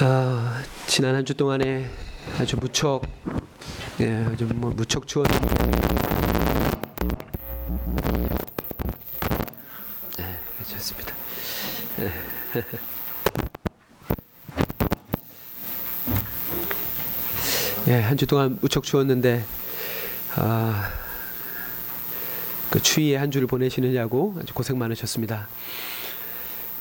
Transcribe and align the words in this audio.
아, 0.00 0.62
지난 0.86 1.14
한 1.14 1.24
주 1.24 1.34
동안에 1.34 1.90
아주 2.38 2.56
무척 2.56 3.02
예, 4.00 4.24
아주 4.32 4.46
뭐 4.54 4.70
무척 4.70 5.06
추웠는데 5.06 5.48
네, 10.16 10.38
괜찮습니다. 10.58 11.14
예, 17.88 18.00
한 18.02 18.16
주 18.16 18.26
동안 18.26 18.58
무척 18.60 18.84
추웠는데 18.84 19.44
아, 20.36 20.90
그 22.70 22.82
추위에 22.82 23.16
한 23.16 23.30
주를 23.30 23.46
보내시느냐고 23.46 24.34
아주 24.38 24.52
고생 24.52 24.78
많으셨습니다. 24.78 25.48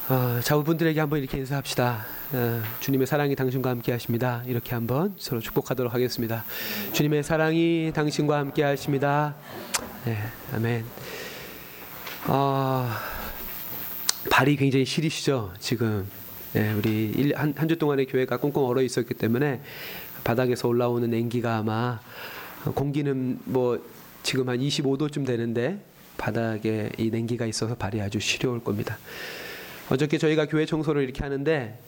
아, 0.09 0.41
자우분들에게 0.43 0.99
한번 0.99 1.19
이렇게 1.19 1.37
인사합시다. 1.37 2.05
아, 2.33 2.63
주님의 2.81 3.07
사랑이 3.07 3.35
당신과 3.35 3.69
함께 3.69 3.93
하십니다. 3.93 4.43
이렇게 4.47 4.73
한번 4.73 5.13
서로 5.17 5.39
축복하도록 5.39 5.93
하겠습니다. 5.93 6.43
주님의 6.91 7.23
사랑이 7.23 7.91
당신과 7.93 8.37
함께 8.37 8.63
하십니다. 8.63 9.35
네, 10.05 10.17
아멘. 10.53 10.85
아, 12.25 12.99
발이 14.29 14.57
굉장히 14.57 14.83
시리시죠, 14.83 15.53
지금. 15.59 16.05
네, 16.51 16.73
우리 16.73 17.33
한주 17.33 17.77
동안의 17.77 18.07
교회가 18.07 18.37
꽁꽁 18.37 18.65
얼어 18.65 18.81
있었기 18.81 19.13
때문에 19.13 19.61
바닥에서 20.23 20.67
올라오는 20.67 21.09
냉기가 21.09 21.57
아마 21.57 21.99
공기는 22.73 23.39
뭐 23.45 23.79
지금 24.27 24.49
한 24.49 24.59
25도쯤 24.59 25.25
되는데 25.25 25.79
바닥에 26.17 26.89
이 26.97 27.09
냉기가 27.09 27.45
있어서 27.45 27.75
발이 27.75 28.01
아주 28.01 28.19
시려울 28.19 28.61
겁니다. 28.61 28.97
어저께 29.89 30.17
저희가 30.17 30.47
교회 30.47 30.65
청소를 30.65 31.01
이렇게 31.01 31.23
하는데 31.23 31.79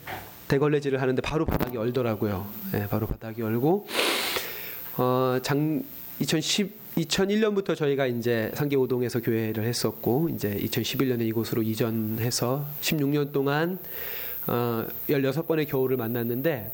대걸레질을 0.47 1.01
하는데 1.01 1.21
바로 1.21 1.45
바닥이 1.45 1.75
얼더라고요. 1.75 2.47
네, 2.71 2.87
바로 2.87 3.07
바닥이 3.07 3.41
얼고 3.41 3.87
어, 4.95 5.39
장 5.43 5.83
2010 6.21 6.79
2001년부터 6.95 7.75
저희가 7.75 8.07
이제 8.07 8.51
상계오동에서 8.53 9.19
교회를 9.19 9.65
했었고 9.65 10.29
이제 10.29 10.55
2011년에 10.61 11.27
이곳으로 11.27 11.61
이전해서 11.61 12.65
16년 12.79 13.33
동안 13.33 13.79
어, 14.47 14.87
16번의 15.09 15.67
겨울을 15.67 15.97
만났는데 15.97 16.71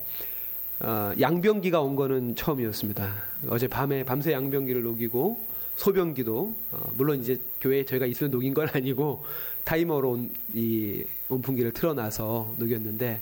어, 0.81 1.11
양병기가 1.19 1.81
온 1.81 1.95
거는 1.95 2.35
처음이었습니다. 2.35 3.15
어제 3.49 3.67
밤에 3.67 4.03
밤새 4.03 4.31
양병기를 4.31 4.83
녹이고 4.83 5.54
소변기도 5.75 6.55
어, 6.71 6.91
물론 6.95 7.21
이제 7.21 7.39
교회에 7.61 7.85
저희가 7.85 8.05
있으면 8.05 8.31
녹인 8.31 8.53
건 8.53 8.67
아니고 8.73 9.23
타이머로 9.63 10.11
온, 10.11 10.31
이 10.53 11.03
온풍기를 11.29 11.71
틀어놔서 11.71 12.55
녹였는데 12.57 13.21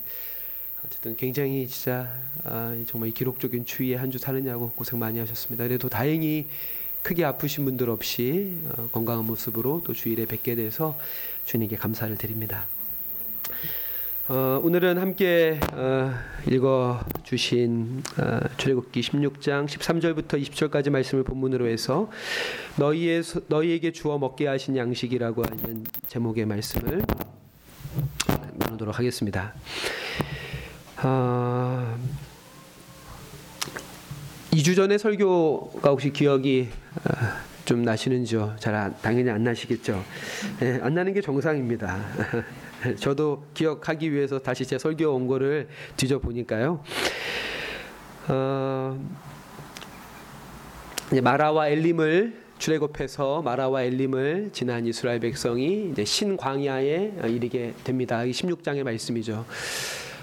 어쨌든 0.85 1.15
굉장히 1.15 1.67
진짜 1.67 2.13
아, 2.43 2.77
정말 2.87 3.11
기록적인 3.11 3.65
추위에 3.65 3.95
한 3.95 4.11
주 4.11 4.17
사느냐고 4.17 4.71
고생 4.75 4.99
많이 4.99 5.17
하셨습니다. 5.19 5.63
그래도 5.65 5.87
다행히 5.89 6.47
크게 7.01 7.23
아프신 7.25 7.65
분들 7.65 7.89
없이 7.89 8.53
어, 8.77 8.89
건강한 8.91 9.25
모습으로 9.25 9.81
또 9.85 9.93
주일에 9.93 10.25
뵙게 10.25 10.55
돼서 10.55 10.97
주님께 11.45 11.77
감사를 11.77 12.15
드립니다. 12.17 12.67
어, 14.29 14.61
오늘은 14.63 14.99
함께 14.99 15.59
어, 15.73 16.13
읽어 16.49 17.03
주신 17.23 18.01
어, 18.17 18.39
출애굽기 18.55 19.01
16장 19.01 19.67
13절부터 19.67 20.41
20절까지 20.41 20.91
말씀을 20.91 21.25
본문으로 21.25 21.67
해서 21.67 22.09
너희의 22.77 23.21
너희에게 23.49 23.91
주어 23.91 24.17
먹게 24.17 24.47
하신 24.47 24.77
양식이라고 24.77 25.43
하는 25.43 25.83
제목의 26.07 26.45
말씀을 26.45 27.03
나누도록 28.59 28.97
하겠습니다. 28.97 29.53
아, 30.95 31.97
2주 34.51 34.77
전에 34.77 34.97
설교가 34.97 35.89
혹시 35.89 36.13
기억이 36.13 36.69
아, 37.03 37.41
좀 37.65 37.83
나시는지요? 37.83 38.55
잘 38.57 38.73
안, 38.73 38.95
당연히 39.01 39.29
안 39.31 39.43
나시겠죠. 39.43 40.01
예, 40.61 40.79
안 40.81 40.93
나는 40.93 41.13
게 41.13 41.19
정상입니다. 41.19 41.99
저도 42.99 43.43
기억하기 43.53 44.11
위해서 44.11 44.39
다시 44.39 44.65
제 44.65 44.77
설교 44.77 45.11
원고를 45.11 45.67
뒤져 45.97 46.19
보니까요. 46.19 46.83
어, 48.29 48.99
마라와 51.21 51.69
엘림을 51.69 52.43
출애굽해서 52.57 53.41
마라와 53.41 53.83
엘림을 53.83 54.51
지난 54.53 54.85
이스라엘 54.85 55.19
백성이 55.19 55.89
이제 55.91 56.05
신광야에 56.05 57.13
이르게 57.27 57.73
됩니다. 57.83 58.19
16장의 58.19 58.83
말씀이죠. 58.83 59.45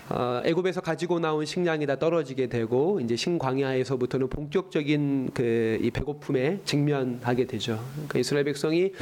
어, 0.08 0.42
애굽에서 0.44 0.80
가지고 0.80 1.20
나온 1.20 1.44
식량이 1.44 1.86
다 1.86 1.96
떨어지게 1.96 2.48
되고 2.48 2.98
이제 3.00 3.14
신광야에서부터는 3.14 4.28
본격적인 4.28 5.30
그 5.34 5.78
이 5.80 5.90
배고픔에 5.90 6.60
직면하게 6.64 7.46
되죠. 7.46 7.78
그러니까 7.94 8.18
이스라엘 8.18 8.44
백성이 8.44 8.92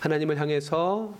하나님을 0.00 0.38
향해서 0.38 1.14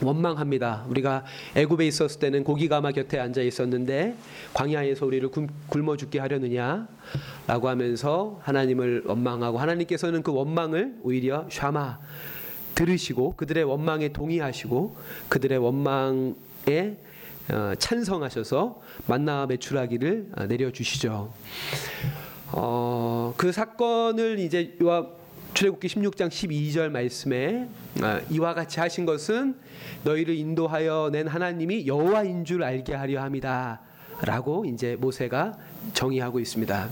원망합니다. 0.00 0.84
우리가 0.88 1.24
애굽에 1.54 1.86
있었을 1.86 2.20
때는 2.20 2.44
고기가마 2.44 2.92
곁에 2.92 3.18
앉아 3.18 3.42
있었는데 3.42 4.16
광야에서 4.54 5.06
우리를 5.06 5.28
굶어 5.68 5.96
죽게 5.96 6.18
하려느냐라고 6.18 7.68
하면서 7.68 8.40
하나님을 8.42 9.04
원망하고 9.06 9.58
하나님께서는 9.58 10.22
그 10.22 10.32
원망을 10.32 10.96
오히려 11.02 11.46
샤마 11.50 11.98
들으시고 12.74 13.34
그들의 13.36 13.64
원망에 13.64 14.08
동의하시고 14.08 14.96
그들의 15.28 15.58
원망에 15.58 16.96
어, 17.50 17.74
찬성하셔서 17.76 18.80
만나 19.06 19.46
매출하기를 19.46 20.30
어, 20.36 20.46
내려 20.46 20.70
주시죠. 20.70 21.32
어, 22.52 23.34
그 23.36 23.50
사건을 23.50 24.38
이제 24.38 24.76
요한 24.80 25.21
출애굽기 25.54 25.86
16장 25.88 26.28
12절 26.28 26.88
말씀에 26.90 27.68
어, 28.02 28.20
이와 28.30 28.54
같이 28.54 28.80
하신 28.80 29.04
것은 29.04 29.56
너희를 30.02 30.34
인도하여 30.34 31.10
낸 31.12 31.28
하나님이 31.28 31.86
여호와인 31.86 32.44
줄 32.44 32.62
알게 32.62 32.94
하려 32.94 33.22
함이다라고 33.22 34.64
이제 34.64 34.96
모세가 34.98 35.52
정의하고 35.92 36.40
있습니다. 36.40 36.88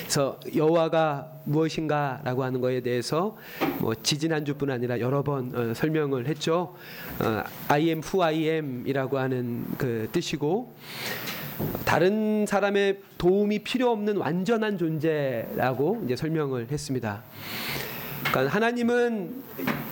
그래서 0.00 0.40
여호와가 0.56 1.30
무엇인가라고 1.44 2.42
하는 2.42 2.60
것에 2.60 2.80
대해서 2.80 3.36
뭐 3.80 3.94
지지난 3.94 4.44
주뿐 4.44 4.70
아니라 4.70 4.98
여러 4.98 5.22
번 5.22 5.52
어, 5.54 5.74
설명을 5.74 6.26
했죠. 6.26 6.74
어, 7.20 7.42
I 7.68 7.88
am 7.88 8.02
who 8.02 8.22
I 8.22 8.48
am이라고 8.48 9.18
하는 9.18 9.66
그 9.76 10.08
뜻이고 10.10 10.74
다른 11.84 12.46
사람의 12.46 13.00
도움이 13.18 13.60
필요 13.60 13.90
없는 13.90 14.16
완전한 14.16 14.78
존재라고 14.78 16.02
이제 16.04 16.16
설명을 16.16 16.68
했습니다. 16.70 17.22
그러니까 18.24 18.54
하나님은 18.54 19.42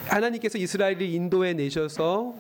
하나님께서 0.07 0.59
이스라엘을 0.59 1.03
인도해 1.03 1.55
내셔서 1.55 2.35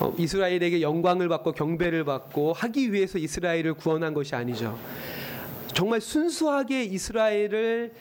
어, 0.00 0.14
이스라엘에게 0.18 0.82
영광을 0.82 1.28
받고 1.28 1.52
경배를 1.52 2.04
받고 2.04 2.52
하기 2.52 2.92
위해서 2.92 3.18
이스라엘을 3.18 3.74
구원한 3.74 4.14
것이 4.14 4.34
아니죠. 4.34 4.78
정말 5.72 6.00
순수하게 6.00 6.84
이스라엘을 6.84 7.92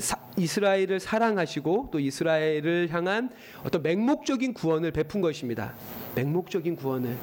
사, 0.00 0.16
이스라엘을 0.36 1.00
사랑하시고 1.00 1.88
또 1.92 1.98
이스라엘을 2.00 2.88
향한 2.90 3.30
어떤 3.64 3.82
맹목적인 3.82 4.54
구원을 4.54 4.90
베푼 4.90 5.20
것입니다. 5.20 5.74
맹목적인 6.14 6.76
구원을. 6.76 7.16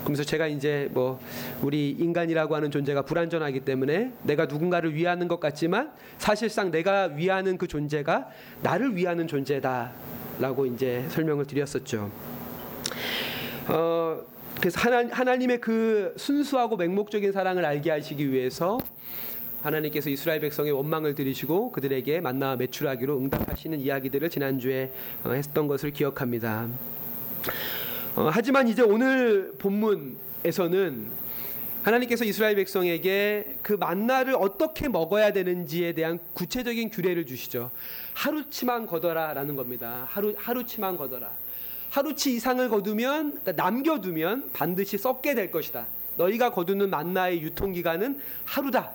음, 0.00 0.04
그러면서 0.04 0.24
제가 0.24 0.46
이제 0.46 0.88
뭐 0.92 1.20
우리 1.62 1.90
인간이라고 1.90 2.54
하는 2.54 2.70
존재가 2.70 3.02
불완전하기 3.02 3.60
때문에 3.60 4.12
내가 4.22 4.46
누군가를 4.46 4.94
위하는 4.94 5.28
것 5.28 5.40
같지만 5.40 5.92
사실상 6.18 6.70
내가 6.70 7.04
위하는 7.04 7.58
그 7.58 7.66
존재가 7.66 8.30
나를 8.62 8.96
위하는 8.96 9.26
존재다라고 9.26 10.66
이제 10.66 11.04
설명을 11.10 11.46
드렸었죠. 11.46 12.10
어, 13.68 14.20
그래서 14.58 14.80
하나, 14.80 15.08
하나님의 15.10 15.60
그 15.60 16.12
순수하고 16.16 16.76
맹목적인 16.76 17.32
사랑을 17.32 17.64
알게 17.64 17.90
하시기 17.90 18.30
위해서 18.32 18.78
하나님께서 19.62 20.08
이스라엘 20.08 20.40
백성의 20.40 20.72
원망을 20.72 21.14
들으시고 21.14 21.72
그들에게 21.72 22.20
만나 22.20 22.56
매출하기로 22.56 23.18
응답하시는 23.18 23.78
이야기들을 23.80 24.30
지난주에 24.30 24.90
어, 25.24 25.32
했던 25.32 25.66
것을 25.66 25.92
기억합니다. 25.92 26.68
어, 28.16 28.28
하지만 28.32 28.66
이제 28.66 28.82
오늘 28.82 29.52
본문에서는 29.58 31.06
하나님께서 31.84 32.24
이스라엘 32.24 32.56
백성에게 32.56 33.58
그 33.62 33.74
만나를 33.74 34.34
어떻게 34.34 34.88
먹어야 34.88 35.32
되는지에 35.32 35.92
대한 35.92 36.18
구체적인 36.34 36.90
규례를 36.90 37.24
주시죠. 37.24 37.70
하루치만 38.14 38.86
거둬라라는 38.86 39.54
겁니다. 39.54 40.06
하루 40.10 40.34
하루치만 40.36 40.96
거둬라. 40.96 41.30
하루치 41.90 42.34
이상을 42.34 42.68
거두면 42.68 43.40
그러니까 43.40 43.52
남겨두면 43.52 44.50
반드시 44.52 44.98
썩게 44.98 45.34
될 45.34 45.50
것이다. 45.50 45.86
너희가 46.16 46.50
거두는 46.50 46.90
만나의 46.90 47.40
유통 47.42 47.72
기간은 47.72 48.20
하루다. 48.44 48.90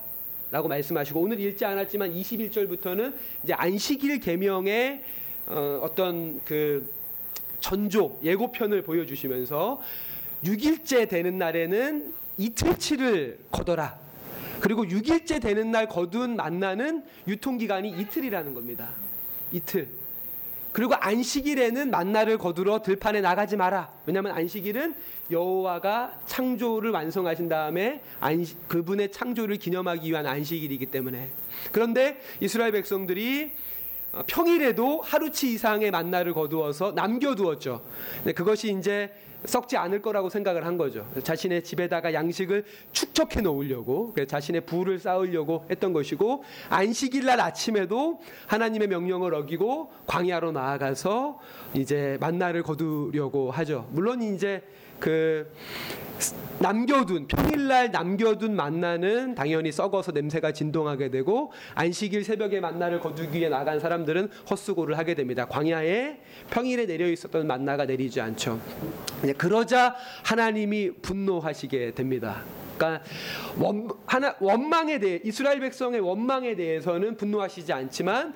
라고 0.51 0.67
말씀하시고 0.67 1.19
오늘 1.19 1.39
읽지 1.39 1.65
않았지만 1.65 2.13
21절부터는 2.13 3.13
이제 3.43 3.53
안식일 3.53 4.19
계명의 4.19 5.01
어, 5.47 5.79
어떤 5.81 6.41
그 6.45 6.87
전조 7.65 8.19
예고편을 8.23 8.83
보여주시면서 8.83 9.81
6일째 10.43 11.09
되는 11.09 11.39
날에는 11.39 12.13
이틀치를 12.37 13.39
거둬라. 13.49 13.97
그리고 14.59 14.85
6일째 14.85 15.41
되는 15.41 15.71
날 15.71 15.87
거둔 15.87 16.35
만나는 16.35 17.03
유통기간이 17.27 17.89
이틀이라는 17.89 18.53
겁니다. 18.53 18.89
이틀. 19.51 19.87
그리고 20.73 20.93
안식일에는 20.93 21.89
만나를 21.89 22.37
거두러 22.37 22.83
들판에 22.83 23.21
나가지 23.21 23.55
마라. 23.55 23.91
왜냐하면 24.05 24.33
안식일은 24.33 24.93
여호와가 25.31 26.19
창조를 26.27 26.91
완성하신 26.91 27.49
다음에 27.49 28.03
안식, 28.19 28.67
그분의 28.67 29.11
창조를 29.11 29.57
기념하기 29.57 30.07
위한 30.07 30.27
안식일이기 30.27 30.85
때문에. 30.87 31.29
그런데 31.71 32.21
이스라엘 32.41 32.73
백성들이 32.73 33.53
어, 33.53 33.84
평일에도 34.27 35.01
하루치 35.01 35.53
이상의 35.53 35.91
만나를 35.91 36.33
거두어서 36.33 36.91
남겨두었죠. 36.91 37.81
그것이 38.35 38.75
이제 38.77 39.11
썩지 39.43 39.77
않을 39.77 40.01
거라고 40.01 40.29
생각을 40.29 40.65
한 40.65 40.77
거죠. 40.77 41.07
자신의 41.21 41.63
집에다가 41.63 42.13
양식을 42.13 42.63
축적해 42.91 43.41
놓으려고 43.41 44.15
자신의 44.27 44.61
부를 44.61 44.97
쌓으려고 44.97 45.65
했던 45.69 45.93
것이고 45.93 46.43
안식일 46.69 47.25
날 47.25 47.39
아침에도 47.39 48.19
하나님의 48.47 48.87
명령을 48.87 49.35
어기고 49.35 49.91
광야로 50.07 50.51
나아가서 50.51 51.39
이제 51.75 52.17
만나를 52.21 52.63
거두려고 52.63 53.51
하죠. 53.51 53.87
물론 53.91 54.23
이제 54.23 54.63
그 54.99 55.51
남겨둔 56.59 57.27
평일날 57.27 57.91
남겨둔 57.91 58.55
만나는 58.55 59.35
당연히 59.35 59.71
썩어서 59.71 60.11
냄새가 60.11 60.53
진동하게 60.53 61.09
되고 61.09 61.51
안식일 61.75 62.23
새벽에 62.23 62.59
만나를 62.61 63.01
거두기 63.01 63.39
위해 63.39 63.49
나간 63.49 63.79
사람들은 63.79 64.29
헛수고를 64.49 64.97
하게 64.97 65.15
됩니다. 65.15 65.45
광야에 65.47 66.17
평일에 66.49 66.85
내려 66.85 67.09
있었던 67.09 67.45
만나가 67.45 67.85
내리지 67.85 68.21
않죠. 68.21 68.59
이제 69.23 69.33
그러자 69.33 69.95
하나님이 70.23 70.91
분노하시게 71.01 71.93
됩니다. 71.93 72.43
그러니까 72.77 73.03
원, 73.59 73.89
하나, 74.05 74.35
원망에 74.39 74.99
대해 74.99 75.19
이스라엘 75.23 75.59
백성의 75.59 75.99
원망에 75.99 76.55
대해서는 76.55 77.17
분노하시지 77.17 77.71
않지만 77.73 78.33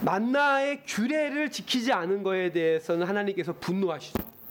만나의 0.00 0.82
규례를 0.86 1.50
지키지 1.50 1.92
않은 1.92 2.22
것에 2.22 2.50
대해서는 2.50 3.06
하나님께서 3.06 3.52
분노하시죠. 3.54 4.41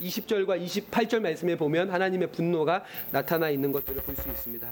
20절과 0.00 0.64
28절 0.64 1.20
말씀에 1.20 1.56
보면 1.56 1.90
하나님의 1.90 2.30
분노가 2.32 2.84
나타나 3.10 3.50
있는 3.50 3.72
것들을 3.72 4.02
볼 4.02 4.14
수 4.16 4.28
있습니다. 4.28 4.68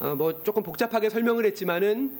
어, 0.00 0.14
뭐 0.14 0.42
조금 0.42 0.62
복잡하게 0.62 1.10
설명을 1.10 1.44
했지만은 1.46 2.16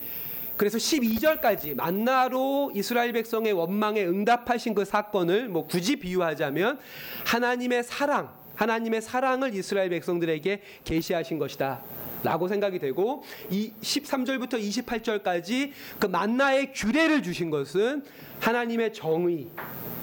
그래서 0.56 0.76
12절까지 0.76 1.76
만나로 1.76 2.72
이스라엘 2.74 3.12
백성의 3.12 3.52
원망에 3.52 4.04
응답하신 4.04 4.74
그 4.74 4.84
사건을 4.84 5.48
뭐 5.48 5.66
굳이 5.68 5.96
비유하자면 5.96 6.80
하나님의 7.26 7.84
사랑, 7.84 8.32
하나님의 8.56 9.00
사랑을 9.00 9.54
이스라엘 9.54 9.90
백성들에게 9.90 10.60
계시하신 10.84 11.38
것이다. 11.38 11.80
라고 12.24 12.48
생각이 12.48 12.80
되고 12.80 13.22
이 13.48 13.70
13절부터 13.80 14.54
28절까지 14.60 15.70
그 16.00 16.06
만나의 16.06 16.72
규례를 16.72 17.22
주신 17.22 17.50
것은 17.50 18.02
하나님의 18.40 18.92
정의 18.92 19.46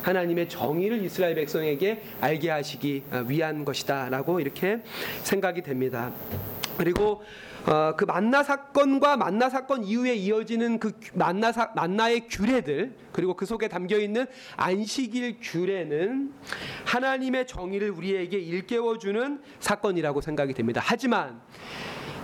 하나님의 0.06 0.48
정의를 0.48 1.04
이스라엘 1.04 1.34
백성에게 1.34 2.04
알게 2.22 2.52
하시기 2.52 3.04
위한 3.28 3.66
것이다라고 3.66 4.40
이렇게 4.40 4.82
생각이 5.24 5.64
됩니다. 5.64 6.12
그리고 6.78 7.24
어, 7.66 7.96
그 7.98 8.06
만나 8.06 8.44
사건과 8.44 9.18
만나 9.18 9.50
사건 9.50 9.84
이후에 9.84 10.14
이어지는 10.14 10.78
그 10.78 10.92
만나 11.16 11.52
사, 11.52 11.72
만나의 11.76 12.28
규례들 12.28 12.94
그리고 13.12 13.34
그 13.34 13.48
속에 13.48 13.68
담겨 13.68 13.98
있는 13.98 14.28
안식일 14.56 15.38
규례는 15.42 16.32
하나님의 16.86 17.48
정의를 17.48 17.90
우리에게 17.90 18.38
일깨워 18.38 19.00
주는 19.00 19.42
사건이라고 19.60 20.22
생각이 20.22 20.54
됩니다. 20.54 20.80
하지만 20.84 21.42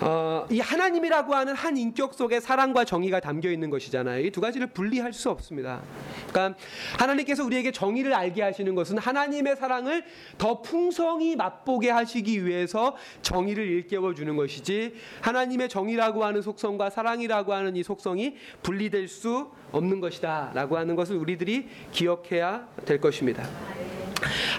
어, 0.02 0.48
이 0.50 0.60
하나님이라고 0.60 1.36
하는 1.36 1.54
한 1.54 1.78
인격 1.78 2.16
속에 2.16 2.40
사랑과 2.40 2.84
정의가 2.86 3.20
담겨 3.20 3.52
있는 3.52 3.70
것이잖아요. 3.70 4.26
이 4.26 4.32
두 4.32 4.40
가지를 4.40 4.68
분리할 4.68 5.12
수 5.14 5.30
없습니다. 5.30 5.82
그러니까 6.30 6.58
하나님께서 6.98 7.44
우리에게 7.44 7.72
정의를 7.72 8.14
알게 8.14 8.42
하시는 8.42 8.74
것은 8.74 8.98
하나님의 8.98 9.58
사랑을 9.58 10.04
더 10.38 10.62
풍성히 10.62 11.36
맛보게 11.36 11.90
하시기 11.90 12.46
위해서 12.46 12.96
정의를 13.22 13.68
일깨워 13.68 14.14
주는 14.14 14.36
것이지 14.38 14.96
하나님의 15.22 15.68
정의라고 15.70 16.24
하는 16.24 16.42
속성과 16.42 16.90
사랑이라고 16.90 17.54
하는 17.54 17.76
이 17.76 17.84
속성이 17.84 18.38
분리될 18.64 19.08
수 19.10 19.52
없는 19.72 20.00
것이다라고 20.00 20.78
하는 20.78 20.96
것을 20.96 21.18
우리들이 21.18 21.68
기억해야 21.92 22.68
될 22.86 23.00
것입니다. 23.02 23.44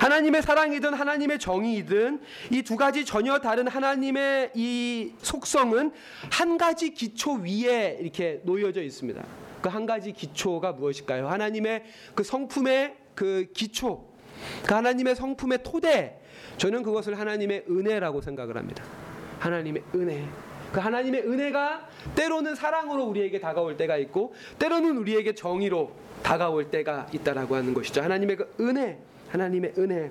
하나님의 0.02 0.43
사랑이든 0.43 0.94
하나님의 0.94 1.38
정의이든 1.38 2.20
이 2.50 2.62
두 2.62 2.76
가지 2.76 3.04
전혀 3.04 3.38
다른 3.38 3.69
하나님의 3.69 4.50
이 4.54 5.12
속성은 5.22 5.93
한 6.31 6.58
가지 6.58 6.90
기초 6.90 7.34
위에 7.34 7.99
이렇게 8.00 8.40
놓여져 8.44 8.82
있습니다. 8.82 9.22
그 9.62 9.69
한 9.69 9.87
가지 9.87 10.12
기초가 10.12 10.72
무엇일까요? 10.72 11.28
하나님의 11.28 11.84
그 12.16 12.25
성품의 12.25 12.96
그 13.14 13.46
기초, 13.54 14.04
그 14.66 14.75
하나님의 14.75 15.14
성품의 15.14 15.62
토대. 15.62 16.19
저는 16.56 16.82
그것을 16.82 17.16
하나님의 17.19 17.66
은혜라고 17.70 18.22
생각을 18.22 18.56
합니다. 18.56 18.82
하나님의 19.38 19.84
은혜. 19.94 20.25
그 20.72 20.81
하나님의 20.81 21.22
은혜가 21.28 21.88
때로는 22.16 22.56
사랑으로 22.56 23.05
우리에게 23.05 23.38
다가올 23.38 23.76
때가 23.76 23.98
있고 23.98 24.34
때로는 24.58 24.96
우리에게 24.96 25.34
정의로 25.37 25.93
다가올 26.25 26.70
때가 26.72 27.06
있다라고 27.12 27.55
하는 27.55 27.72
것이죠. 27.72 28.02
하나님의 28.02 28.37
그 28.37 28.52
은혜. 28.58 28.98
하나님의 29.32 29.73
은혜. 29.79 30.11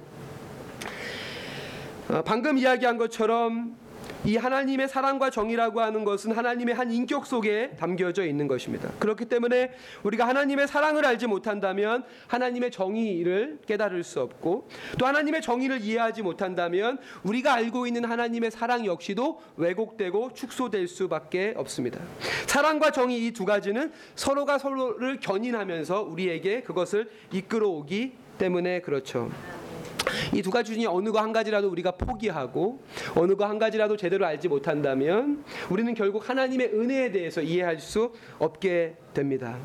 어, 2.10 2.24
방금 2.26 2.58
이야기한 2.58 2.98
것처럼 2.98 3.80
이 4.24 4.38
하나님의 4.38 4.88
사랑과 4.88 5.32
정의라고 5.32 5.82
하는 5.82 6.04
것은 6.04 6.32
하나님의 6.32 6.76
한 6.76 6.92
인격 6.92 7.26
속에 7.26 7.72
담겨져 7.80 8.24
있는 8.24 8.48
것입니다. 8.48 8.90
그렇기 9.00 9.26
때문에 9.26 9.72
우리가 10.04 10.28
하나님의 10.28 10.68
사랑을 10.68 11.06
알지 11.06 11.26
못한다면 11.26 12.04
하나님의 12.28 12.70
정의를 12.70 13.60
깨달을 13.66 14.04
수 14.04 14.22
없고 14.22 14.68
또 15.00 15.08
하나님의 15.08 15.42
정의를 15.42 15.82
이해하지 15.82 16.22
못한다면 16.22 17.00
우리가 17.24 17.54
알고 17.54 17.88
있는 17.88 18.06
하나님의 18.06 18.52
사랑 18.52 18.86
역시도 18.86 19.42
왜곡되고 19.58 20.34
축소될 20.34 20.88
수밖에 20.88 21.54
없습니다. 21.58 22.00
사랑과 22.46 22.92
정의 22.92 23.26
이 23.26 23.32
두 23.32 23.46
가지는 23.46 23.92
서로가 24.16 24.60
서로를 24.60 25.20
견인하면서 25.20 26.04
우리에게 26.04 26.62
그것을 26.62 27.10
이끌어오기 27.32 28.14
때문에 28.46 28.82
그렇죠. 28.82 29.30
이 30.34 30.42
두 30.42 30.50
가지 30.50 30.74
중에 30.74 30.86
어느 30.88 31.12
거 31.12 31.20
한 31.20 31.32
가지라도 31.32 31.70
우리가 31.70 31.92
포기하고 31.92 32.82
어느 33.16 33.36
거 33.36 33.46
한 33.46 33.60
가지라도 33.60 33.96
제대로 33.96 34.26
알지 34.26 34.48
못한다면 34.48 35.44
우리는 35.70 35.94
결국 35.94 36.28
하나님의 36.28 36.72
은혜에 36.74 37.12
대해서 37.12 37.42
이해할 37.42 37.80
수 37.80 38.12
없게 38.40 38.96
됩니다. 39.14 39.58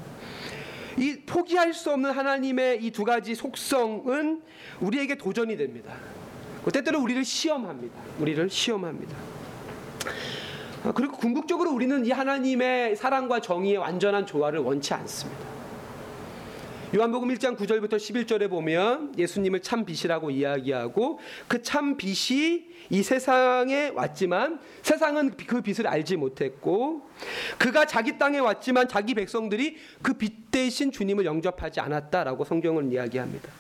이 0.99 1.23
포기할 1.27 1.73
수 1.73 1.91
없는 1.93 2.11
하나님의 2.11 2.85
이 2.85 2.91
두 2.91 3.05
가지 3.05 3.35
속성은 3.35 4.43
우리에게 4.81 5.17
도전이 5.17 5.57
됩니다. 5.57 5.95
때때로 6.71 7.01
우리를 7.01 7.25
시험합니다. 7.25 7.95
우리를 8.21 8.51
시험합니다. 8.51 9.17
그리고 10.95 11.17
궁극적으로 11.17 11.73
우리는 11.73 12.05
이 12.05 12.11
하나님의 12.11 12.97
사랑과 12.97 13.41
정의의 13.41 13.79
완전한 13.79 14.27
조화를 14.27 14.61
원치 14.61 14.93
않습니다. 14.95 15.56
요한복음 16.95 17.29
1장 17.35 17.57
9절부터 17.57 17.95
11절에 17.97 18.49
보면 18.49 19.13
예수님을 19.19 19.61
참 19.61 19.85
빛이라고 19.85 20.31
이야기하고 20.31 21.19
그 21.49 21.61
참 21.63 21.97
빛이 21.97 22.65
이 22.91 23.03
세상에 23.03 23.91
왔지만 23.93 24.61
세상은 24.83 25.37
그 25.37 25.63
빛을 25.63 25.89
알지 25.89 26.17
못했고 26.17 27.03
그가 27.59 27.87
자기 27.87 28.19
땅에 28.19 28.39
왔지만 28.39 28.87
자기 28.89 29.15
백성들이 29.15 29.77
그 30.01 30.15
빛 30.17 30.51
대신 30.53 30.93
주님을 30.93 31.25
영접하지 31.25 31.81
않았다라고 31.81 32.45
성경은 32.45 32.93
이야기합니다. 32.93 33.51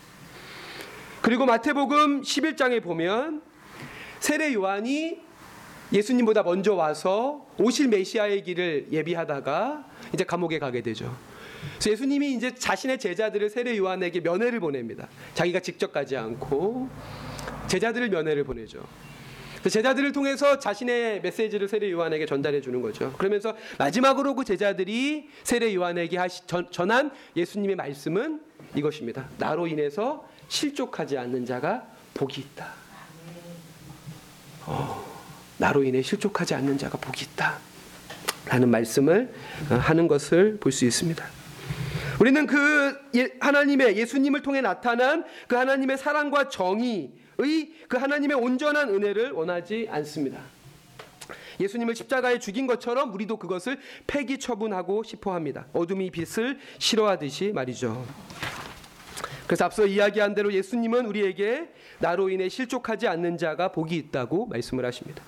그리고 1.21 1.45
마태복음 1.47 2.23
11장에 2.23 2.83
보면 2.83 3.43
세례 4.21 4.55
요한이 4.55 5.19
예수님보다 5.93 6.43
먼저 6.45 6.75
와서 6.75 7.45
오실 7.59 7.89
메시아의 7.89 8.45
길을 8.45 8.87
예비하다가 8.93 9.85
이제 10.15 10.25
감옥에 10.25 10.59
가게 10.59 10.81
되죠. 10.81 11.15
그래서 11.75 11.91
예수님이 11.91 12.35
이제 12.35 12.55
자신의 12.55 12.99
제자들을 12.99 13.51
세례 13.51 13.77
요한에게 13.77 14.21
면회를 14.21 14.61
보냅니다. 14.61 15.09
자기가 15.35 15.61
직접 15.61 15.93
가지 15.93 16.17
않고 16.17 16.89
제자들을 17.69 18.09
면회를 18.11 18.45
보내죠. 18.45 18.87
제자들을 19.69 20.13
통해서 20.13 20.61
자신의 20.61 21.23
메시지를 21.23 21.69
세례 21.69 21.91
요한에게 21.91 22.27
전달해 22.27 22.61
주는 22.61 22.81
거죠. 22.81 23.13
그러면서 23.15 23.57
마지막으로 23.79 24.35
그 24.37 24.45
제자들이 24.45 25.29
세례 25.43 25.75
요한에게 25.75 26.17
하시, 26.19 26.47
전, 26.47 26.71
전한 26.71 27.11
예수님의 27.35 27.75
말씀은 27.75 28.41
이것입니다. 28.77 29.29
나로 29.39 29.67
인해서 29.67 30.25
실족하지 30.49 31.19
않는 31.19 31.47
자가 31.47 31.85
복이 32.15 32.41
있다. 32.43 32.69
어, 34.67 35.05
나로 35.59 35.83
인해 35.83 36.01
실족하지 36.03 36.55
않는 36.55 36.79
자가 36.79 36.99
복이 36.99 37.25
있다. 37.25 37.59
라는 38.47 38.69
말씀을 38.69 39.35
하는 39.69 40.07
것을 40.07 40.59
볼 40.61 40.71
수 40.71 40.85
있습니다. 40.85 41.25
우리는 42.21 42.47
그 42.47 42.99
예- 43.15 43.31
하나님의 43.41 43.97
예수님을 43.97 44.43
통해 44.43 44.61
나타난 44.61 45.25
그 45.49 45.57
하나님의 45.57 45.99
사랑과 45.99 46.49
정의의 46.49 47.11
그 47.89 47.97
하나님의 47.97 48.37
온전한 48.37 48.89
은혜를 48.89 49.33
원하지 49.33 49.89
않습니다. 49.91 50.41
예수님을 51.61 51.95
십자가에 51.95 52.39
죽인 52.39 52.67
것처럼 52.67 53.13
우리도 53.13 53.39
그것을 53.39 53.79
폐기 54.07 54.39
처분하고 54.39 55.03
싶어 55.03 55.35
합니다. 55.35 55.67
어둠이 55.73 56.11
빛을 56.11 56.59
싫어하듯이 56.79 57.53
말이죠. 57.53 58.07
그래서 59.47 59.65
앞서 59.65 59.87
이야기한 59.87 60.35
대로 60.35 60.53
예수님은 60.53 61.07
우리에게 61.07 61.69
나로 61.99 62.29
인해 62.31 62.49
실족하지 62.49 63.09
않는 63.09 63.39
자가 63.39 63.73
복이 63.73 63.97
있다고 63.97 64.47
말씀을 64.47 64.85
하십니다. 64.85 65.23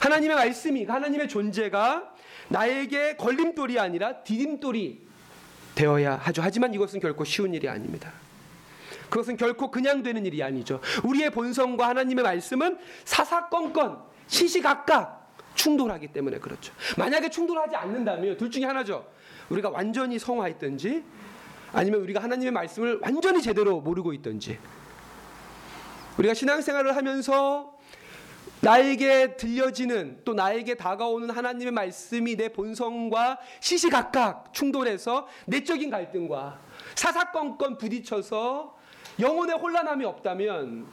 하나님의 0.00 0.36
말씀이 0.36 0.84
하나님의 0.84 1.28
존재가 1.28 2.14
나에게 2.48 3.16
걸림돌이 3.16 3.78
아니라 3.78 4.22
디딤돌이 4.22 5.09
되어야 5.74 6.16
하죠. 6.16 6.42
하지만 6.42 6.74
이것은 6.74 7.00
결코 7.00 7.24
쉬운 7.24 7.54
일이 7.54 7.68
아닙니다. 7.68 8.12
그것은 9.08 9.36
결코 9.36 9.70
그냥 9.70 10.02
되는 10.02 10.24
일이 10.24 10.42
아니죠. 10.42 10.80
우리의 11.04 11.30
본성과 11.30 11.88
하나님의 11.88 12.22
말씀은 12.22 12.78
사사건건 13.04 13.98
시시각각 14.28 15.34
충돌하기 15.54 16.08
때문에 16.08 16.38
그렇죠. 16.38 16.72
만약에 16.96 17.28
충돌하지 17.28 17.76
않는다면 17.76 18.36
둘 18.36 18.50
중에 18.50 18.64
하나죠. 18.64 19.06
우리가 19.48 19.68
완전히 19.70 20.18
성화했든지 20.18 21.02
아니면 21.72 22.00
우리가 22.00 22.22
하나님의 22.22 22.52
말씀을 22.52 23.00
완전히 23.02 23.42
제대로 23.42 23.80
모르고 23.80 24.12
있든지 24.14 24.58
우리가 26.18 26.34
신앙생활을 26.34 26.96
하면서 26.96 27.72
나에게 28.62 29.36
들려지는 29.36 30.20
또 30.24 30.34
나에게 30.34 30.74
다가오는 30.74 31.30
하나님의 31.30 31.72
말씀이 31.72 32.36
내 32.36 32.48
본성과 32.50 33.38
시시각각 33.60 34.52
충돌해서 34.52 35.26
내적인 35.46 35.90
갈등과 35.90 36.60
사사건건 36.94 37.78
부딪혀서 37.78 38.78
영혼의 39.18 39.56
혼란함이 39.56 40.04
없다면 40.04 40.86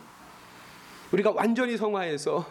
우리가 1.12 1.32
완전히 1.32 1.78
성화해서 1.78 2.46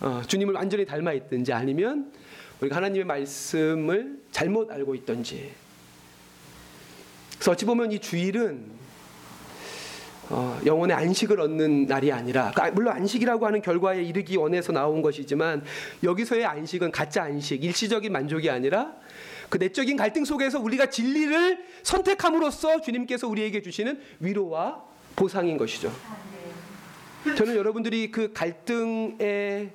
어, 0.00 0.22
주님을 0.26 0.54
완전히 0.54 0.84
닮아 0.84 1.12
있든지 1.12 1.52
아니면 1.52 2.12
우리가 2.60 2.76
하나님의 2.76 3.04
말씀을 3.04 4.20
잘못 4.30 4.70
알고 4.70 4.94
있든지. 4.96 5.52
그래서 7.34 7.52
어찌 7.52 7.64
보면 7.64 7.92
이 7.92 7.98
주일은 7.98 8.79
어, 10.30 10.60
영혼의 10.64 10.96
안식을 10.96 11.40
얻는 11.40 11.86
날이 11.86 12.12
아니라 12.12 12.52
그, 12.52 12.62
물론 12.70 12.94
안식이라고 12.94 13.44
하는 13.46 13.60
결과에 13.60 14.02
이르기 14.02 14.36
원해서 14.36 14.72
나온 14.72 15.02
것이지만 15.02 15.64
여기서의 16.04 16.46
안식은 16.46 16.92
가짜 16.92 17.24
안식, 17.24 17.64
일시적인 17.64 18.12
만족이 18.12 18.48
아니라 18.48 18.94
그 19.48 19.58
내적인 19.58 19.96
갈등 19.96 20.24
속에서 20.24 20.60
우리가 20.60 20.86
진리를 20.86 21.58
선택함으로써 21.82 22.80
주님께서 22.80 23.26
우리에게 23.26 23.60
주시는 23.60 24.00
위로와 24.20 24.84
보상인 25.16 25.58
것이죠. 25.58 25.92
저는 27.36 27.56
여러분들이 27.56 28.12
그 28.12 28.32
갈등에 28.32 29.70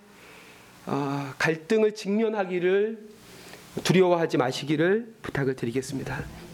어, 0.87 1.33
갈등을 1.37 1.93
직면하기를 1.93 3.09
두려워하지 3.83 4.37
마시기를 4.37 5.15
부탁을 5.21 5.55
드리겠습니다. 5.57 6.44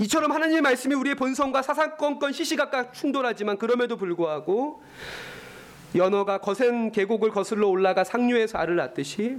이처럼 0.00 0.32
하나님의 0.32 0.62
말씀이 0.62 0.94
우리의 0.94 1.14
본성과 1.14 1.60
사사건건 1.60 2.32
시시각각 2.32 2.94
충돌하지만 2.94 3.58
그럼에도 3.58 3.98
불구하고 3.98 4.82
연어가 5.94 6.38
거센 6.38 6.90
계곡을 6.90 7.30
거슬러 7.30 7.68
올라가 7.68 8.02
상류에서 8.02 8.56
알을 8.56 8.76
낳듯이 8.76 9.36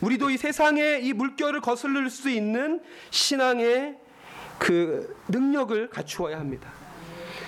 우리도 0.00 0.30
이 0.30 0.36
세상의 0.36 1.04
이 1.04 1.12
물결을 1.12 1.60
거슬릴 1.60 2.08
수 2.08 2.30
있는 2.30 2.80
신앙의 3.10 3.96
그 4.60 5.16
능력을 5.26 5.90
갖추어야 5.90 6.38
합니다. 6.38 6.70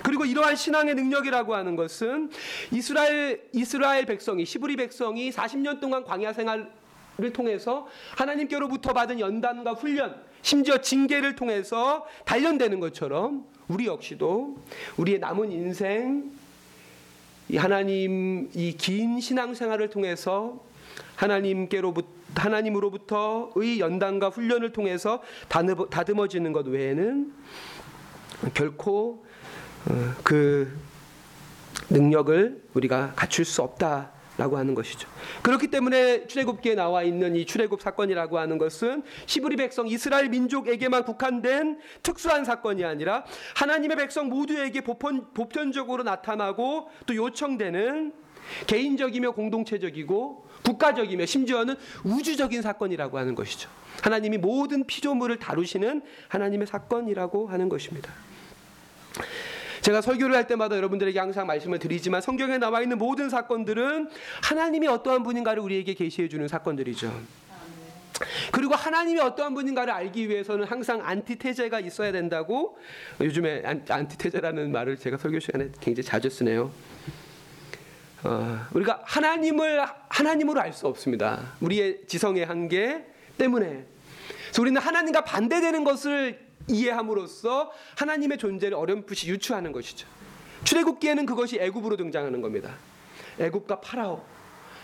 그리고 0.02 0.24
이러한 0.24 0.56
신앙의 0.56 0.96
능력이라고 0.96 1.54
하는 1.54 1.76
것은 1.76 2.30
이스라엘 2.72 3.48
이스라엘 3.52 4.06
백성이 4.06 4.44
시브리 4.44 4.74
백성이 4.74 5.30
40년 5.30 5.78
동안 5.78 6.02
광야 6.02 6.32
생활을 6.32 7.32
통해서 7.32 7.86
하나님께로부터 8.16 8.94
받은 8.94 9.20
연단과 9.20 9.74
훈련 9.74 10.29
심지어 10.42 10.78
징계를 10.78 11.36
통해서 11.36 12.06
단련되는 12.24 12.80
것처럼 12.80 13.44
우리 13.68 13.86
역시도 13.86 14.56
우리의 14.96 15.18
남은 15.18 15.52
인생 15.52 16.32
이 17.48 17.56
하나님 17.56 18.48
이 18.54 18.74
긴 18.76 19.20
신앙 19.20 19.54
생활을 19.54 19.90
통해서 19.90 20.60
하나님께로부터 21.16 22.08
하나님으로부터의 22.34 23.80
연단과 23.80 24.28
훈련을 24.28 24.72
통해서 24.72 25.20
다듬어지는 25.48 26.52
것 26.52 26.66
외에는 26.68 27.32
결코 28.54 29.24
어, 29.88 30.14
그 30.22 30.70
능력을 31.90 32.62
우리가 32.74 33.14
갖출 33.16 33.44
수 33.44 33.62
없다. 33.62 34.12
라고 34.40 34.56
하는 34.56 34.74
것이죠. 34.74 35.06
그렇기 35.42 35.66
때문에 35.66 36.26
출애굽기에 36.26 36.74
나와 36.74 37.02
있는 37.02 37.36
이 37.36 37.44
출애굽 37.44 37.82
사건이라고 37.82 38.38
하는 38.38 38.56
것은 38.56 39.02
시브리 39.26 39.56
백성 39.56 39.86
이스라엘 39.86 40.30
민족에게만 40.30 41.04
국한된 41.04 41.78
특수한 42.02 42.46
사건이 42.46 42.82
아니라 42.86 43.24
하나님의 43.56 43.98
백성 43.98 44.30
모두에게 44.30 44.80
보편, 44.80 45.26
보편적으로 45.34 46.04
나타나고 46.04 46.88
또 47.04 47.14
요청되는 47.14 48.14
개인적이며 48.66 49.32
공동체적이고 49.32 50.48
국가적이며 50.64 51.26
심지어는 51.26 51.74
우주적인 52.04 52.62
사건이라고 52.62 53.18
하는 53.18 53.34
것이죠. 53.34 53.68
하나님이 54.00 54.38
모든 54.38 54.86
피조물을 54.86 55.36
다루시는 55.36 56.00
하나님의 56.28 56.66
사건이라고 56.66 57.48
하는 57.48 57.68
것입니다. 57.68 58.10
제가 59.80 60.00
설교를 60.00 60.36
할 60.36 60.46
때마다 60.46 60.76
여러분들에게 60.76 61.18
항상 61.18 61.46
말씀을 61.46 61.78
드리지만 61.78 62.20
성경에 62.20 62.58
나와 62.58 62.82
있는 62.82 62.98
모든 62.98 63.28
사건들은 63.30 64.08
하나님이 64.42 64.88
어떠한 64.88 65.22
분인가를 65.22 65.62
우리에게 65.62 65.94
계시해 65.94 66.28
주는 66.28 66.46
사건들이죠. 66.48 67.12
그리고 68.52 68.74
하나님이 68.74 69.18
어떠한 69.20 69.54
분인가를 69.54 69.92
알기 69.92 70.28
위해서는 70.28 70.66
항상 70.66 71.00
안티테제가 71.02 71.80
있어야 71.80 72.12
된다고 72.12 72.78
요즘에 73.20 73.62
안 73.88 74.08
티테제라는 74.08 74.70
말을 74.72 74.98
제가 74.98 75.16
설교 75.16 75.40
시간에 75.40 75.68
굉장히 75.80 76.06
자주 76.06 76.28
쓰네요. 76.28 76.70
어, 78.22 78.66
우리가 78.74 79.00
하나님을 79.04 79.86
하나님으로 80.10 80.60
알 80.60 80.74
수 80.74 80.86
없습니다. 80.86 81.54
우리의 81.60 82.02
지성의 82.06 82.44
한계 82.44 83.06
때문에. 83.38 83.86
그래서 84.44 84.62
우리는 84.62 84.78
하나님과 84.78 85.24
반대되는 85.24 85.84
것을 85.84 86.49
이해함으로써 86.70 87.72
하나님의 87.96 88.38
존재를 88.38 88.76
어렴풋이 88.76 89.28
유추하는 89.30 89.72
것이죠. 89.72 90.06
출애굽기에는 90.64 91.26
그것이 91.26 91.58
애굽으로 91.60 91.96
등장하는 91.96 92.40
겁니다. 92.40 92.74
애굽과 93.38 93.80
파라오 93.80 94.22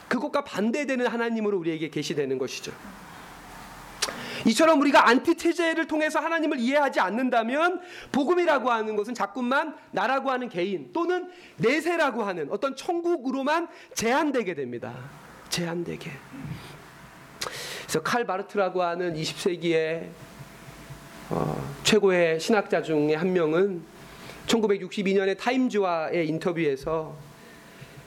그것과 0.08 0.44
반대되는 0.44 1.06
하나님으로 1.06 1.58
우리에게 1.58 1.90
계시되는 1.90 2.38
것이죠. 2.38 2.72
이처럼 4.46 4.80
우리가 4.80 5.08
안티테제를 5.08 5.88
통해서 5.88 6.20
하나님을 6.20 6.60
이해하지 6.60 7.00
않는다면 7.00 7.80
복음이라고 8.12 8.70
하는 8.70 8.94
것은 8.94 9.14
자꾸만 9.14 9.76
나라고 9.90 10.30
하는 10.30 10.48
개인 10.48 10.92
또는 10.92 11.28
내세라고 11.56 12.22
하는 12.22 12.48
어떤 12.50 12.76
천국으로만 12.76 13.66
제한되게 13.94 14.54
됩니다. 14.54 14.94
제한되게. 15.48 16.12
그래서 17.82 18.02
칼 18.02 18.24
바르트라고 18.24 18.82
하는 18.82 19.14
20세기의 19.14 20.08
어, 21.28 21.74
최고의 21.82 22.38
신학자 22.38 22.80
중에 22.80 23.14
한 23.16 23.32
명은 23.32 23.82
1962년에 24.46 25.36
타임즈와의 25.36 26.28
인터뷰에서 26.28 27.16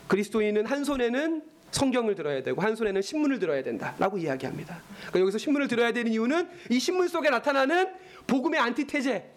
그리스도인은 0.07 0.65
한 0.65 0.85
손에는 0.85 1.43
성경을 1.71 2.15
들어야 2.15 2.41
되고 2.41 2.61
한 2.61 2.75
손에는 2.77 3.01
신문을 3.01 3.39
들어야 3.39 3.61
된다라고 3.61 4.17
이야기합니다. 4.17 4.81
그러니까 4.99 5.19
여기서 5.19 5.37
신문을 5.37 5.67
들어야 5.67 5.91
되는 5.91 6.11
이유는 6.11 6.49
이 6.69 6.79
신문 6.79 7.09
속에 7.09 7.29
나타나는 7.29 7.93
복음의 8.25 8.59
안티테제, 8.59 9.29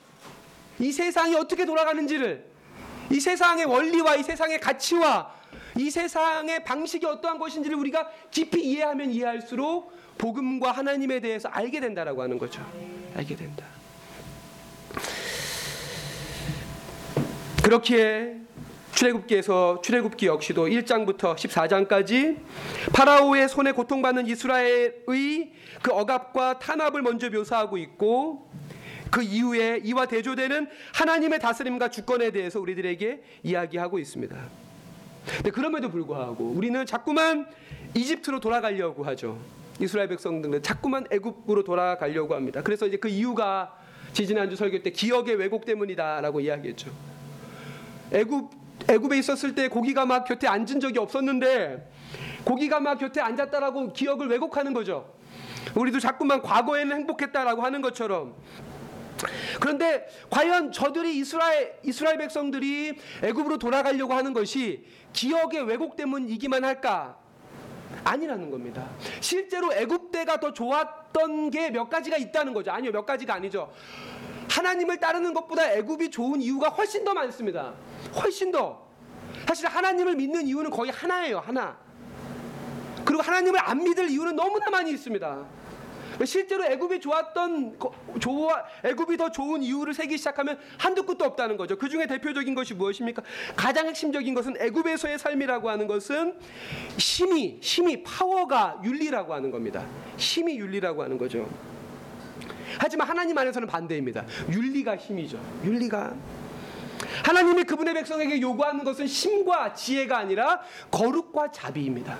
이 0.78 0.92
세상이 0.92 1.34
어떻게 1.34 1.64
돌아가는지를, 1.64 2.44
이 3.10 3.20
세상의 3.20 3.64
원리와 3.64 4.16
이 4.16 4.22
세상의 4.22 4.60
가치와 4.60 5.34
이 5.76 5.90
세상의 5.90 6.64
방식이 6.64 7.04
어떠한 7.04 7.38
것인지를 7.38 7.76
우리가 7.76 8.08
깊이 8.30 8.62
이해하면 8.62 9.10
이해할수록 9.10 9.92
복음과 10.18 10.72
하나님에 10.72 11.20
대해서 11.20 11.48
알게 11.48 11.80
된다라고 11.80 12.22
하는 12.22 12.38
거죠. 12.38 12.64
알게 13.16 13.36
된다. 13.36 13.64
그렇기에 17.62 18.36
출애굽기에서 18.94 19.80
출애굽기 19.82 20.26
역시도 20.26 20.66
1장부터 20.66 21.34
14장까지 21.34 22.38
파라오의 22.92 23.48
손에 23.48 23.72
고통받는 23.72 24.26
이스라엘의 24.26 25.52
그 25.82 25.90
억압과 25.92 26.58
탄압을 26.58 27.02
먼저 27.02 27.30
묘사하고 27.30 27.78
있고 27.78 28.50
그 29.10 29.22
이후에 29.22 29.80
이와 29.84 30.06
대조되는 30.06 30.68
하나님의 30.94 31.38
다스림과 31.38 31.90
주권에 31.90 32.30
대해서 32.30 32.60
우리들에게 32.60 33.22
이야기하고 33.42 33.98
있습니다. 33.98 34.36
근데 35.36 35.50
그럼에도 35.50 35.90
불구하고 35.90 36.44
우리는 36.44 36.84
자꾸만 36.86 37.46
이집트로 37.94 38.40
돌아가려고 38.40 39.04
하죠. 39.04 39.38
이스라엘 39.80 40.08
백성들은 40.08 40.62
자꾸만 40.62 41.06
애굽으로 41.10 41.64
돌아가려고 41.64 42.34
합니다. 42.34 42.62
그래서 42.62 42.86
이제 42.86 42.96
그 42.96 43.08
이유가 43.08 43.76
지지난주 44.12 44.56
설교 44.56 44.82
때 44.82 44.90
기억의 44.90 45.36
왜곡 45.36 45.64
때문이다라고 45.64 46.40
이야기했죠. 46.40 46.90
애굽 48.12 48.50
애굽에 48.88 49.18
있었을 49.18 49.54
때 49.54 49.68
고기가 49.68 50.06
막 50.06 50.24
곁에 50.24 50.46
앉은 50.46 50.80
적이 50.80 50.98
없었는데 50.98 51.90
고기가 52.44 52.80
막 52.80 52.98
곁에 52.98 53.20
앉았다라고 53.20 53.92
기억을 53.92 54.28
왜곡하는 54.28 54.72
거죠. 54.72 55.14
우리도 55.74 56.00
자꾸만 56.00 56.42
과거에는 56.42 56.94
행복했다라고 56.96 57.62
하는 57.62 57.80
것처럼 57.80 58.34
그런데 59.60 60.06
과연 60.30 60.72
저들이 60.72 61.16
이스라엘 61.18 61.74
이스라엘 61.84 62.18
백성들이 62.18 62.98
애굽으로 63.22 63.58
돌아가려고 63.58 64.14
하는 64.14 64.32
것이 64.32 64.84
기억의 65.12 65.62
왜곡 65.62 65.96
때문이기만 65.96 66.64
할까? 66.64 67.21
아니라는 68.04 68.50
겁니다. 68.50 68.88
실제로 69.20 69.72
애굽 69.72 70.10
때가 70.10 70.40
더 70.40 70.52
좋았던 70.52 71.50
게 71.50 71.70
몇 71.70 71.88
가지가 71.88 72.16
있다는 72.16 72.52
거죠. 72.52 72.70
아니요, 72.72 72.92
몇 72.92 73.06
가지가 73.06 73.34
아니죠. 73.34 73.70
하나님을 74.50 74.98
따르는 74.98 75.32
것보다 75.34 75.72
애굽이 75.72 76.10
좋은 76.10 76.42
이유가 76.42 76.68
훨씬 76.68 77.04
더 77.04 77.14
많습니다. 77.14 77.74
훨씬 78.22 78.50
더. 78.52 78.86
사실 79.46 79.66
하나님을 79.66 80.14
믿는 80.16 80.46
이유는 80.46 80.70
거의 80.70 80.90
하나예요, 80.90 81.38
하나. 81.38 81.76
그리고 83.04 83.22
하나님을 83.22 83.58
안 83.62 83.82
믿을 83.82 84.10
이유는 84.10 84.36
너무나 84.36 84.70
많이 84.70 84.90
있습니다. 84.92 85.44
실제로 86.24 86.64
애굽이 86.64 87.00
좋았던 87.00 87.78
거- 87.78 87.92
좋아 88.20 88.62
애굽이 88.84 89.16
더 89.16 89.30
좋은 89.30 89.62
이유를 89.62 89.94
세기 89.94 90.16
시작하면 90.18 90.58
한두 90.78 91.04
끝도 91.04 91.24
없다는 91.24 91.56
거죠. 91.56 91.76
그 91.76 91.88
중에 91.88 92.06
대표적인 92.06 92.54
것이 92.54 92.74
무엇입니까? 92.74 93.22
가장 93.56 93.86
핵심적인 93.86 94.34
것은 94.34 94.56
애굽에서의 94.60 95.18
삶이라고 95.18 95.70
하는 95.70 95.86
것은 95.86 96.34
힘이 96.98 97.58
힘이 97.60 98.02
파워가 98.02 98.80
윤리라고 98.84 99.34
하는 99.34 99.50
겁니다. 99.50 99.84
힘이 100.16 100.58
윤리라고 100.58 101.02
하는 101.02 101.18
거죠. 101.18 101.48
하지만 102.78 103.08
하나님 103.08 103.36
안에서는 103.36 103.66
반대입니다. 103.68 104.24
윤리가 104.50 104.96
힘이죠. 104.96 105.38
윤리가 105.64 106.14
하나님이 107.24 107.64
그분의 107.64 107.94
백성에게 107.94 108.40
요구하는 108.40 108.84
것은 108.84 109.06
힘과 109.06 109.74
지혜가 109.74 110.18
아니라 110.18 110.60
거룩과 110.90 111.50
자비입니다. 111.50 112.16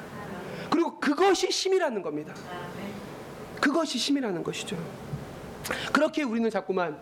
그리고 0.71 0.99
그것이 0.99 1.49
힘이라는 1.49 2.03
겁니다. 2.03 2.35
그것이 3.63 3.97
힘이라는 3.97 4.43
것이죠. 4.43 4.77
그렇게 5.93 6.25
우리는 6.25 6.51
자꾸만 6.51 6.99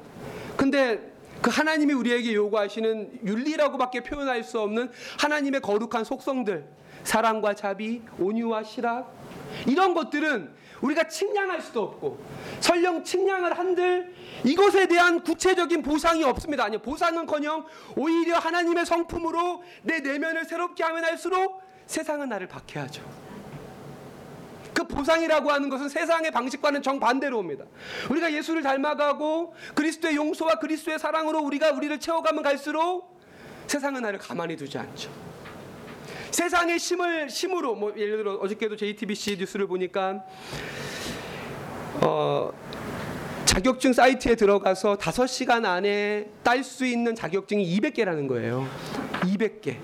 근데 0.58 1.10
그 1.40 1.48
하나님이 1.48 1.94
우리에게 1.94 2.34
요구하시는 2.34 3.20
윤리라고밖에 3.24 4.02
표현할 4.02 4.44
수 4.44 4.60
없는 4.60 4.90
하나님의 5.18 5.62
거룩한 5.62 6.04
속성들, 6.04 6.66
사랑과 7.02 7.54
자비, 7.54 8.02
온유와 8.18 8.64
실학 8.64 9.10
이런 9.66 9.94
것들은 9.94 10.50
우리가 10.82 11.08
측량할 11.08 11.62
수도 11.62 11.82
없고 11.82 12.22
설령 12.60 13.04
측량을 13.04 13.58
한들 13.58 14.14
이것에 14.44 14.86
대한 14.86 15.22
구체적인 15.22 15.82
보상이 15.82 16.24
없습니다. 16.24 16.64
아니요. 16.64 16.80
보상은커녕 16.80 17.64
오히려 17.96 18.38
하나님의 18.38 18.84
성품으로 18.84 19.62
내 19.82 20.00
내면을 20.00 20.44
새롭게 20.44 20.84
하면 20.84 21.04
할수록 21.04 21.62
세상은 21.86 22.28
나를 22.28 22.48
박해하죠. 22.48 23.19
그 24.80 24.86
보상이라고 24.86 25.50
하는 25.50 25.68
것은 25.68 25.88
세상의 25.88 26.30
방식과는 26.30 26.82
정반대로 26.82 27.38
옵니다. 27.38 27.64
우리가 28.08 28.32
예수를 28.32 28.62
닮아가고 28.62 29.54
그리스도의 29.74 30.16
용서와 30.16 30.54
그리스도의 30.54 30.98
사랑으로 30.98 31.40
우리가 31.40 31.72
우리를 31.72 32.00
채워가면 32.00 32.42
갈수록 32.42 33.20
세상은 33.66 34.02
나를 34.02 34.18
가만히 34.18 34.56
두지 34.56 34.78
않죠. 34.78 35.10
세상의 36.30 36.78
힘을 36.78 37.28
힘으로 37.28 37.74
뭐 37.74 37.92
예를 37.96 38.18
들어 38.18 38.34
어저께도 38.36 38.76
JTBC 38.76 39.36
뉴스를 39.38 39.66
보니까 39.66 40.24
어 42.02 42.50
자격증 43.44 43.92
사이트에 43.92 44.36
들어가서 44.36 44.96
5시간 44.96 45.66
안에 45.66 46.30
딸 46.42 46.64
수 46.64 46.86
있는 46.86 47.14
자격증이 47.14 47.78
200개라는 47.78 48.28
거예요. 48.28 48.66
200개. 49.22 49.76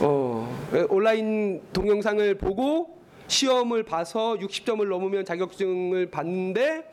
어, 0.00 0.66
온라인 0.88 1.62
동영상을 1.72 2.38
보고 2.38 3.01
시험을 3.42 3.82
봐서 3.84 4.36
60점을 4.38 4.86
넘으면 4.86 5.24
자격증을 5.24 6.10
받는데 6.10 6.84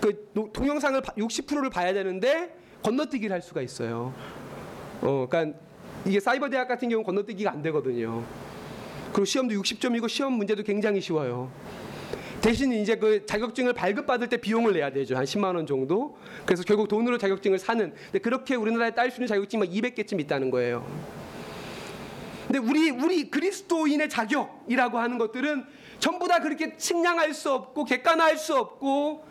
그 0.00 0.28
노- 0.32 0.50
동영상을 0.52 1.00
60%를 1.02 1.68
봐야 1.70 1.92
되는데 1.92 2.54
건너뛰기를 2.82 3.32
할 3.34 3.42
수가 3.42 3.60
있어요. 3.60 4.14
어, 5.02 5.26
그러니까 5.28 5.58
이게 6.06 6.18
사이버 6.18 6.48
대학 6.48 6.66
같은 6.66 6.88
경우 6.88 7.04
건너뛰기가 7.04 7.50
안 7.52 7.62
되거든요. 7.62 8.24
그리고 9.12 9.24
시험도 9.26 9.54
60점이고 9.56 10.08
시험 10.08 10.32
문제도 10.32 10.62
굉장히 10.62 11.00
쉬워요. 11.00 11.50
대신 12.40 12.72
이제 12.72 12.96
그 12.96 13.26
자격증을 13.26 13.74
발급받을 13.74 14.30
때 14.30 14.38
비용을 14.38 14.72
내야 14.72 14.90
되죠. 14.90 15.14
한 15.14 15.24
10만 15.24 15.54
원 15.56 15.66
정도. 15.66 16.16
그래서 16.46 16.62
결국 16.64 16.88
돈으로 16.88 17.18
자격증을 17.18 17.58
사는. 17.58 17.92
근데 18.04 18.18
그렇게 18.18 18.54
우리나라에 18.54 18.92
딸 18.94 19.10
수 19.10 19.18
있는 19.18 19.26
자격증이 19.28 19.66
막 19.66 19.70
200개쯤 19.70 20.18
있다는 20.20 20.50
거예요. 20.50 20.86
근데 22.50 22.58
우리 22.58 22.90
우리 22.90 23.30
그리스도인의 23.30 24.08
자격이라고 24.08 24.98
하는 24.98 25.18
것들은 25.18 25.64
전부 26.00 26.26
다 26.26 26.40
그렇게 26.40 26.76
측량할 26.76 27.32
수 27.32 27.52
없고 27.52 27.84
객관화할 27.84 28.36
수 28.36 28.56
없고 28.56 29.24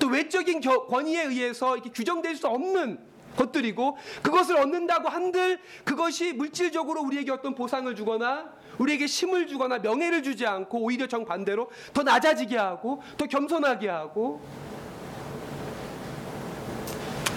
또 0.00 0.08
외적인 0.08 0.60
겨- 0.60 0.84
권위에 0.86 1.22
의해서 1.26 1.76
이렇게 1.76 1.90
규정될 1.90 2.34
수 2.34 2.48
없는 2.48 2.98
것들이고 3.36 3.96
그것을 4.20 4.56
얻는다고 4.56 5.08
한들 5.08 5.60
그것이 5.84 6.32
물질적으로 6.32 7.02
우리에게 7.02 7.30
어떤 7.30 7.54
보상을 7.54 7.94
주거나 7.94 8.50
우리에게 8.78 9.06
힘을 9.06 9.46
주거나 9.46 9.78
명예를 9.78 10.24
주지 10.24 10.44
않고 10.44 10.80
오히려 10.80 11.06
정반대로 11.06 11.70
더 11.92 12.02
낮아지게 12.02 12.56
하고 12.56 13.00
더 13.16 13.26
겸손하게 13.26 13.88
하고 13.90 14.40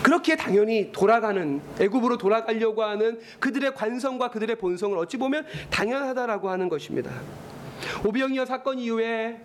그렇게 0.03 0.35
당연히 0.35 0.91
돌아가는 0.91 1.61
애굽으로 1.79 2.17
돌아가려고 2.17 2.83
하는 2.83 3.19
그들의 3.39 3.73
관성과 3.75 4.29
그들의 4.29 4.55
본성을 4.57 4.97
어찌 4.97 5.17
보면 5.17 5.45
당연하다라고 5.69 6.49
하는 6.49 6.69
것입니다. 6.69 7.11
오병이어 8.05 8.45
사건 8.45 8.79
이후에 8.79 9.41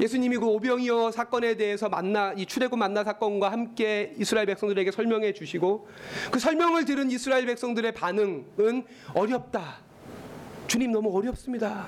예수님이 0.00 0.38
그 0.38 0.46
오병이어 0.46 1.12
사건에 1.12 1.54
대해서 1.56 1.88
만나 1.88 2.32
이 2.32 2.46
출애굽 2.46 2.78
만나 2.78 3.04
사건과 3.04 3.52
함께 3.52 4.14
이스라엘 4.18 4.46
백성들에게 4.46 4.90
설명해 4.90 5.32
주시고 5.32 5.86
그 6.30 6.38
설명을 6.38 6.84
들은 6.84 7.10
이스라엘 7.10 7.46
백성들의 7.46 7.92
반응은 7.92 8.84
어렵다. 9.14 9.76
주님 10.66 10.92
너무 10.92 11.16
어렵습니다. 11.16 11.86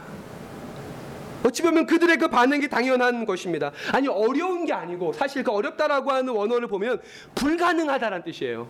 어찌 1.45 1.63
보면 1.63 1.87
그들의 1.87 2.17
그 2.17 2.29
반응이 2.29 2.69
당연한 2.69 3.27
것입니다. 3.27 3.71
아니 3.93 4.09
어려운 4.09 4.65
게 4.65 4.73
아니고 4.73 5.13
사실 5.13 5.45
그 5.45 5.53
어렵다라고 5.53 6.11
하는 6.11 6.33
원어를 6.33 6.69
보면 6.69 7.01
불가능하다라는 7.35 8.25
뜻이에요. 8.25 8.67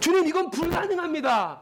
주님 0.00 0.26
이건 0.26 0.50
불가능합니다. 0.50 1.60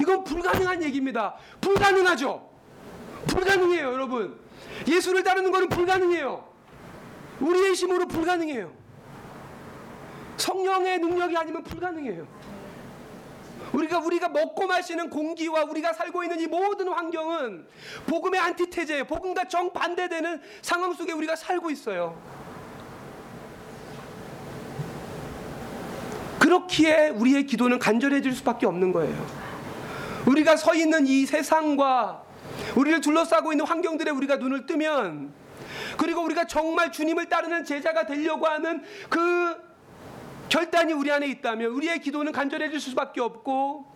이건 0.00 0.24
불가능한 0.24 0.82
얘기입니다. 0.82 1.36
불가능하죠. 1.60 2.50
불가능해요, 3.26 3.92
여러분. 3.92 4.38
예수를 4.88 5.22
따르는 5.22 5.52
것은 5.52 5.68
불가능해요. 5.68 6.48
우리의 7.40 7.74
힘으로 7.74 8.08
불가능해요. 8.08 8.72
성령의 10.36 10.98
능력이 10.98 11.36
아니면 11.36 11.62
불가능해요. 11.62 12.26
우리가 13.72 13.98
우리가 13.98 14.28
먹고 14.28 14.66
마시는 14.66 15.10
공기와 15.10 15.64
우리가 15.64 15.92
살고 15.92 16.22
있는 16.24 16.40
이 16.40 16.46
모든 16.46 16.88
환경은 16.88 17.66
복음의 18.06 18.40
안티테제예요. 18.40 19.04
복음과 19.04 19.48
정반대되는 19.48 20.40
상황 20.62 20.92
속에 20.92 21.12
우리가 21.12 21.36
살고 21.36 21.70
있어요. 21.70 22.20
그렇기에 26.40 27.10
우리의 27.10 27.46
기도는 27.46 27.78
간절해질 27.78 28.32
수밖에 28.34 28.66
없는 28.66 28.92
거예요. 28.92 29.26
우리가 30.26 30.56
서 30.56 30.74
있는 30.74 31.06
이 31.06 31.26
세상과 31.26 32.22
우리를 32.76 33.00
둘러싸고 33.00 33.52
있는 33.52 33.66
환경들에 33.66 34.10
우리가 34.10 34.36
눈을 34.36 34.66
뜨면 34.66 35.32
그리고 35.96 36.22
우리가 36.22 36.46
정말 36.46 36.90
주님을 36.90 37.28
따르는 37.28 37.64
제자가 37.64 38.06
되려고 38.06 38.46
하는 38.46 38.82
그 39.08 39.69
결단이 40.50 40.92
우리 40.92 41.10
안에 41.10 41.28
있다면 41.28 41.70
우리의 41.70 42.00
기도는 42.00 42.32
간절해질 42.32 42.80
수밖에 42.80 43.20
없고 43.20 43.86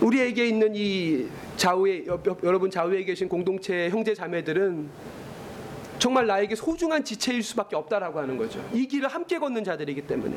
우리에게 0.00 0.46
있는 0.46 0.72
이 0.74 1.28
좌우에 1.56 2.06
여러분 2.42 2.70
좌우에 2.70 3.04
계신 3.04 3.28
공동체 3.28 3.90
형제 3.90 4.14
자매들은 4.14 4.88
정말 5.98 6.26
나에게 6.26 6.54
소중한 6.54 7.04
지체일 7.04 7.42
수밖에 7.42 7.76
없다라고 7.76 8.18
하는 8.20 8.36
거죠. 8.36 8.66
이 8.72 8.86
길을 8.86 9.08
함께 9.08 9.38
걷는 9.38 9.64
자들이기 9.64 10.02
때문에 10.02 10.36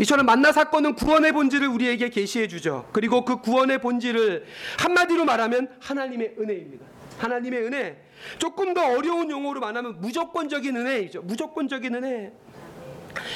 이처럼 0.00 0.26
만나 0.26 0.52
사건은 0.52 0.94
구원의 0.94 1.32
본질을 1.32 1.66
우리에게 1.66 2.08
계시해 2.08 2.46
주죠. 2.46 2.88
그리고 2.92 3.24
그 3.24 3.40
구원의 3.40 3.80
본질을 3.80 4.46
한마디로 4.78 5.24
말하면 5.24 5.68
하나님의 5.80 6.36
은혜입니다. 6.38 6.86
하나님의 7.18 7.62
은혜. 7.64 8.07
조금 8.38 8.74
더 8.74 8.92
어려운 8.92 9.30
용어로 9.30 9.60
말하면 9.60 10.00
무조건적인 10.00 10.76
은혜이죠. 10.76 11.22
무조건적인 11.22 11.94
은혜. 11.94 12.32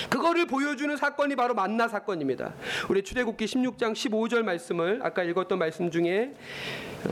그거를 0.08 0.46
보여주는 0.46 0.96
사건이 0.96 1.36
바로 1.36 1.54
만나 1.54 1.88
사건입니다. 1.88 2.54
우리 2.88 3.02
출애굽기 3.02 3.46
16장 3.46 3.92
15절 3.92 4.42
말씀을 4.42 5.00
아까 5.02 5.22
읽었던 5.22 5.58
말씀 5.58 5.90
중에 5.90 6.34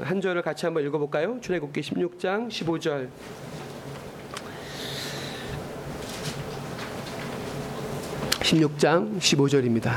한 0.03 0.21
절을 0.21 0.43
같이 0.43 0.67
한번 0.67 0.85
읽어 0.87 0.99
볼까요? 0.99 1.39
출애굽기 1.41 1.81
16장 1.81 2.49
15절. 2.49 3.09
(16장 8.41 9.19
15절입니다) 9.19 9.93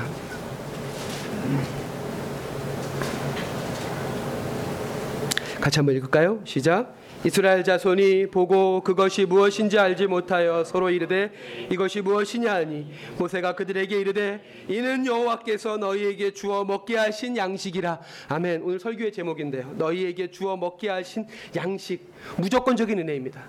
같이 5.59 5.79
한번 5.79 5.95
읽을까요? 5.95 6.39
시작. 6.43 6.93
이스라엘 7.25 7.63
자손이 7.63 8.27
보고 8.27 8.81
그것이 8.81 9.25
무엇인지 9.25 9.79
알지 9.79 10.07
못하여 10.07 10.65
서로 10.65 10.89
이르되 10.89 11.31
이것이 11.71 12.01
무엇이냐 12.01 12.53
하니 12.53 12.91
모세가 13.17 13.55
그들에게 13.55 13.97
이르되 13.97 14.43
이는 14.67 15.05
여호와께서 15.05 15.77
너희에게 15.77 16.33
주어 16.33 16.65
먹게 16.65 16.97
하신 16.97 17.37
양식이라. 17.37 18.01
아멘. 18.27 18.63
오늘 18.63 18.79
설교의 18.79 19.13
제목인데요. 19.13 19.73
너희에게 19.77 20.31
주어 20.31 20.57
먹게 20.57 20.89
하신 20.89 21.25
양식. 21.55 22.11
무조건적인 22.37 22.99
은혜입니다. 22.99 23.41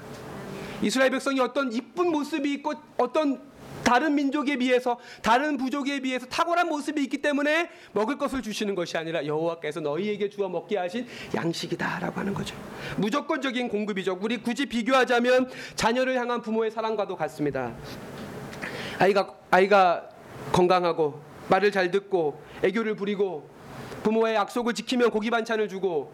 이스라엘 0.80 1.10
백성이 1.10 1.40
어떤 1.40 1.72
이쁜 1.72 2.10
모습이 2.10 2.52
있고 2.54 2.74
어떤 2.98 3.40
다른 3.84 4.14
민족에 4.14 4.56
비해서 4.56 4.98
다른 5.22 5.56
부족에 5.56 6.00
비해서 6.00 6.26
탁월한 6.26 6.68
모습이 6.68 7.02
있기 7.04 7.18
때문에 7.18 7.70
먹을 7.92 8.18
것을 8.18 8.42
주시는 8.42 8.74
것이 8.74 8.96
아니라 8.96 9.24
여호와께서 9.24 9.80
너희에게 9.80 10.30
주어 10.30 10.48
먹게 10.48 10.78
하신 10.78 11.06
양식이다라고 11.34 12.18
하는 12.18 12.34
거죠. 12.34 12.56
무조건적인 12.96 13.68
공급이죠. 13.68 14.18
우리 14.20 14.38
굳이 14.38 14.66
비교하자면 14.66 15.50
자녀를 15.76 16.18
향한 16.18 16.40
부모의 16.40 16.70
사랑과도 16.70 17.14
같습니다. 17.16 17.72
아이가 18.98 19.34
아이가 19.50 20.08
건강하고 20.52 21.20
말을 21.48 21.70
잘 21.70 21.90
듣고 21.90 22.42
애교를 22.62 22.96
부리고 22.96 23.48
부모의 24.02 24.34
약속을 24.34 24.74
지키면 24.74 25.10
고기 25.10 25.30
반찬을 25.30 25.68
주고 25.68 26.12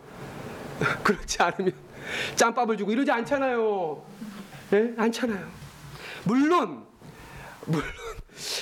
그렇지 1.05 1.43
않으면 1.43 1.73
짬밥을 2.35 2.77
주고 2.77 2.93
이러지 2.93 3.11
않잖아요. 3.11 4.03
예? 4.73 4.95
않잖아요. 4.97 5.47
물론 6.25 6.90
물론 7.71 7.85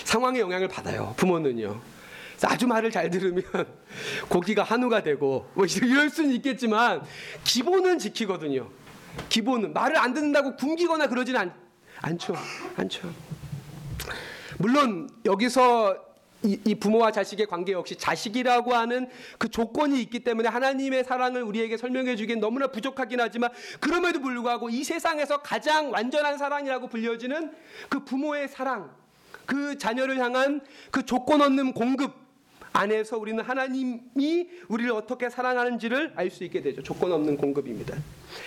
상황의 0.05 0.41
영향을 0.41 0.69
받아요. 0.69 1.15
부모는요. 1.17 1.81
아주 2.45 2.67
말을 2.67 2.91
잘 2.91 3.11
들으면 3.11 3.43
고기가 4.29 4.63
한우가 4.63 5.03
되고 5.03 5.51
뭐 5.55 5.67
이럴 5.67 6.09
수는 6.11 6.31
있겠지만 6.37 7.03
기본은 7.45 7.99
지키거든요. 7.99 8.69
기본은 9.29 9.73
말을 9.73 9.99
안 9.99 10.15
듣는다고 10.15 10.57
굶기거나 10.57 11.09
그러진 11.09 11.37
않, 11.37 11.53
않죠. 12.01 12.35
않죠. 12.77 13.13
물론 14.59 15.09
여기서 15.25 16.09
이, 16.45 16.61
이, 16.65 16.75
부모와 16.77 17.11
자식의 17.11 17.47
관계 17.47 17.73
역시 17.73 17.97
자식이라고 17.97 18.73
하는 18.73 19.09
그 19.39 19.49
조건이 19.49 20.01
있기 20.03 20.21
때문에 20.21 20.49
하나님의 20.49 21.03
사랑을 21.03 21.43
우리에게 21.43 21.77
설명해 21.77 22.15
주기엔 22.15 22.39
너무나 22.39 22.69
부족하긴 22.69 23.21
하지만 23.21 23.51
그럼에도 23.81 24.21
불구하고 24.21 24.71
이 24.71 24.85
세상에서 24.85 25.39
가장 25.39 25.91
완전한 25.91 26.39
사랑이라고 26.39 26.87
불려지는 26.87 27.53
그 27.89 28.05
부모의 28.05 28.47
사랑, 28.47 28.95
그 29.49 29.79
자녀를 29.79 30.19
향한 30.19 30.61
그 30.91 31.07
조건 31.07 31.41
없는 31.41 31.73
공급 31.73 32.13
안에서 32.75 33.17
우리는 33.17 33.43
하나님이 33.43 34.47
우리를 34.69 34.93
어떻게 34.93 35.31
사랑하는지를 35.31 36.13
알 36.17 36.31
수 36.31 36.45
있게 36.45 36.61
되죠. 36.61 36.83
조건 36.83 37.13
없는 37.13 37.39
공급입니다. 37.39 37.97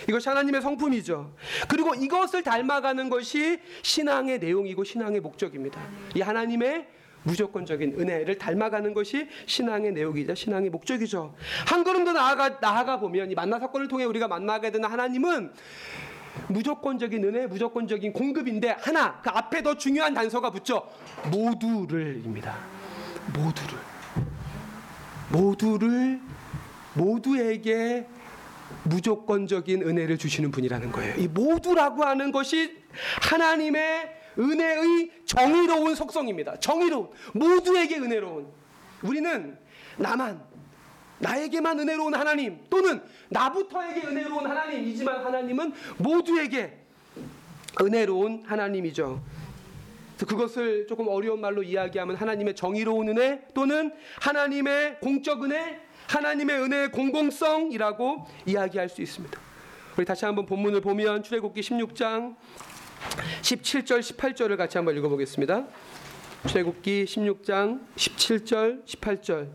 이것이 0.08 0.30
하나님의 0.30 0.62
성품이죠. 0.62 1.34
그리고 1.68 1.96
이것을 1.96 2.44
닮아가는 2.44 3.10
것이 3.10 3.60
신앙의 3.82 4.38
내용이고 4.38 4.84
신앙의 4.84 5.22
목적입니다. 5.22 5.82
이 6.16 6.22
하나님의 6.22 6.88
무조건적인 7.24 8.00
은혜를 8.00 8.38
닮아가는 8.38 8.94
것이 8.94 9.28
신앙의 9.48 9.94
내용이자 9.94 10.36
신앙의 10.36 10.70
목적이죠. 10.70 11.34
한 11.68 11.84
걸음 11.84 12.06
더 12.06 12.14
나아가 12.14 12.60
나아가 12.60 13.00
보면 13.00 13.32
이 13.32 13.36
만나 13.36 13.58
사건을 13.58 13.88
통해 13.88 14.06
우리가 14.06 14.28
만나게 14.28 14.70
되는 14.72 14.88
하나님은 14.88 15.52
무조건적인 16.48 17.24
은혜, 17.24 17.48
무조건적인 17.48 18.14
공급인데 18.14 18.76
하나 18.80 19.22
그 19.22 19.30
앞에 19.30 19.64
더 19.64 19.76
중요한 19.76 20.14
단서가 20.14 20.50
붙죠. 20.50 20.88
모두를입니다. 21.32 22.58
모두를 23.34 23.80
모두를 25.32 26.20
모두에게 26.94 28.08
무조건적인 28.84 29.84
은혜를 29.84 30.18
주시는 30.18 30.52
분이라는 30.52 30.92
거예요. 30.92 31.16
이 31.16 31.28
모두라고 31.28 32.04
하는 32.04 32.32
것이 32.32 32.78
하나님의 33.22 34.22
은혜의 34.40 35.12
정의로운 35.26 35.96
속성입니다. 35.96 36.60
정의로운 36.60 37.10
모두에게 37.34 37.98
은혜로운 37.98 38.48
우리는 39.04 39.58
나만 39.98 40.42
나에게만 41.22 41.80
은혜로운 41.80 42.14
하나님 42.14 42.60
또는 42.70 43.02
나부터에게 43.30 44.08
은혜로운 44.08 44.46
하나님이지만 44.46 45.24
하나님은 45.24 45.74
모두에게 45.98 46.80
은혜로운 47.80 48.44
하나님이죠. 48.46 49.22
그것을 50.28 50.86
조금 50.88 51.08
어려운 51.08 51.42
말로 51.42 51.64
이야기하면 51.64 52.16
하나님의 52.16 52.56
정의로운 52.56 53.10
은혜 53.10 53.42
또는 53.54 53.92
하나님의 54.20 55.00
공적 55.00 55.44
은혜, 55.44 55.80
하나님의 56.08 56.60
은혜의 56.60 56.92
공공성이라고 56.92 58.28
이야기할 58.46 58.90
수 58.90 59.02
있습니다. 59.02 59.40
우리 59.98 60.06
다시 60.06 60.26
한번 60.26 60.46
본문을 60.46 60.82
보면 60.82 61.24
출애굽기 61.24 61.62
16장 61.62 62.36
17절 63.42 64.00
18절을 64.00 64.58
같이 64.58 64.78
한번 64.78 64.96
읽어보겠습니다. 64.98 65.66
출애굽기 66.48 67.06
16장 67.06 67.82
17절 67.96 68.86
18절 68.86 69.50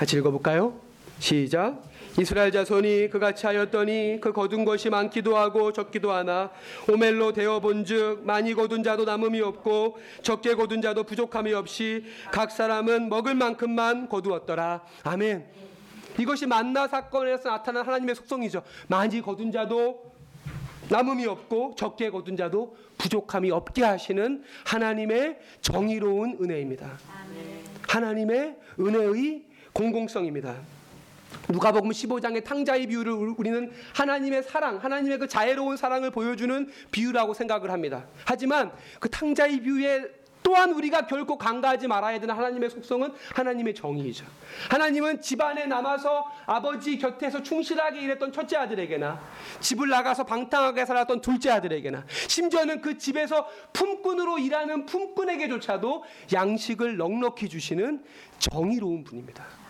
같이 0.00 0.16
읽어볼까요? 0.16 0.80
시작. 1.18 1.82
이스라엘 2.18 2.50
자손이 2.52 3.10
그같이 3.10 3.44
하였더니 3.44 4.18
그 4.22 4.32
거둔 4.32 4.64
것이 4.64 4.88
많기도 4.88 5.36
하고 5.36 5.74
적기도 5.74 6.10
하나 6.10 6.50
오멜로 6.88 7.34
되어 7.34 7.60
본즉 7.60 8.24
많이 8.24 8.54
거둔 8.54 8.82
자도 8.82 9.04
남음이 9.04 9.42
없고 9.42 9.98
적게 10.22 10.54
거둔 10.54 10.80
자도 10.80 11.04
부족함이 11.04 11.52
없이 11.52 12.06
각 12.32 12.50
사람은 12.50 13.10
먹을 13.10 13.34
만큼만 13.34 14.08
거두었더라. 14.08 14.86
아멘. 15.02 15.44
이것이 16.18 16.46
만나 16.46 16.88
사건에서 16.88 17.50
나타난 17.50 17.84
하나님의 17.84 18.14
속성이죠. 18.14 18.62
많이 18.86 19.20
거둔 19.20 19.52
자도 19.52 20.14
남음이 20.88 21.26
없고 21.26 21.74
적게 21.76 22.08
거둔 22.08 22.38
자도 22.38 22.74
부족함이 22.96 23.50
없게 23.50 23.84
하시는 23.84 24.44
하나님의 24.64 25.36
정의로운 25.60 26.38
은혜입니다. 26.40 26.96
하나님의 27.86 28.56
은혜의 28.80 29.49
공공성입니다. 29.80 30.56
누가복음 31.48 31.90
15장의 31.90 32.44
탕자의 32.44 32.86
비유를 32.88 33.12
우리는 33.38 33.72
하나님의 33.94 34.42
사랑, 34.42 34.76
하나님의 34.76 35.18
그 35.18 35.26
자애로운 35.26 35.78
사랑을 35.78 36.10
보여주는 36.10 36.70
비유라고 36.90 37.32
생각을 37.32 37.70
합니다. 37.70 38.04
하지만 38.26 38.72
그 38.98 39.08
탕자의 39.08 39.60
비유에 39.60 40.20
또한 40.42 40.72
우리가 40.72 41.06
결코 41.06 41.38
간과하지 41.38 41.86
말아야 41.86 42.18
되는 42.18 42.34
하나님의 42.34 42.70
속성은 42.70 43.12
하나님의 43.34 43.74
정의이죠. 43.74 44.26
하나님은 44.70 45.20
집안에 45.22 45.66
남아서 45.66 46.30
아버지 46.44 46.98
곁에서 46.98 47.42
충실하게 47.42 48.00
일했던 48.00 48.32
첫째 48.32 48.56
아들에게나 48.56 49.20
집을 49.60 49.88
나가서 49.88 50.24
방탕하게 50.24 50.84
살았던 50.84 51.20
둘째 51.20 51.50
아들에게나 51.50 52.04
심지어는 52.28 52.80
그 52.80 52.98
집에서 52.98 53.48
품꾼으로 53.72 54.38
일하는 54.38 54.86
품꾼에게조차도 54.86 56.04
양식을 56.32 56.96
넉넉히 56.96 57.48
주시는 57.48 58.04
정의로운 58.38 59.04
분입니다. 59.04 59.60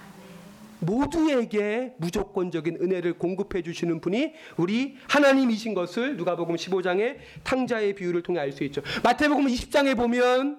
모두에게 0.81 1.95
무조건적인 1.99 2.79
은혜를 2.81 3.14
공급해 3.14 3.62
주시는 3.62 4.01
분이 4.01 4.33
우리 4.57 4.97
하나님이신 5.09 5.75
것을 5.75 6.16
누가복음 6.16 6.57
15장의 6.57 7.19
탕자의 7.45 7.95
비유를 7.95 8.23
통해 8.23 8.40
알 8.40 8.51
수 8.53 8.64
있죠. 8.64 8.83
마태복음 9.05 9.47
20장에 9.47 9.97
보면 9.97 10.59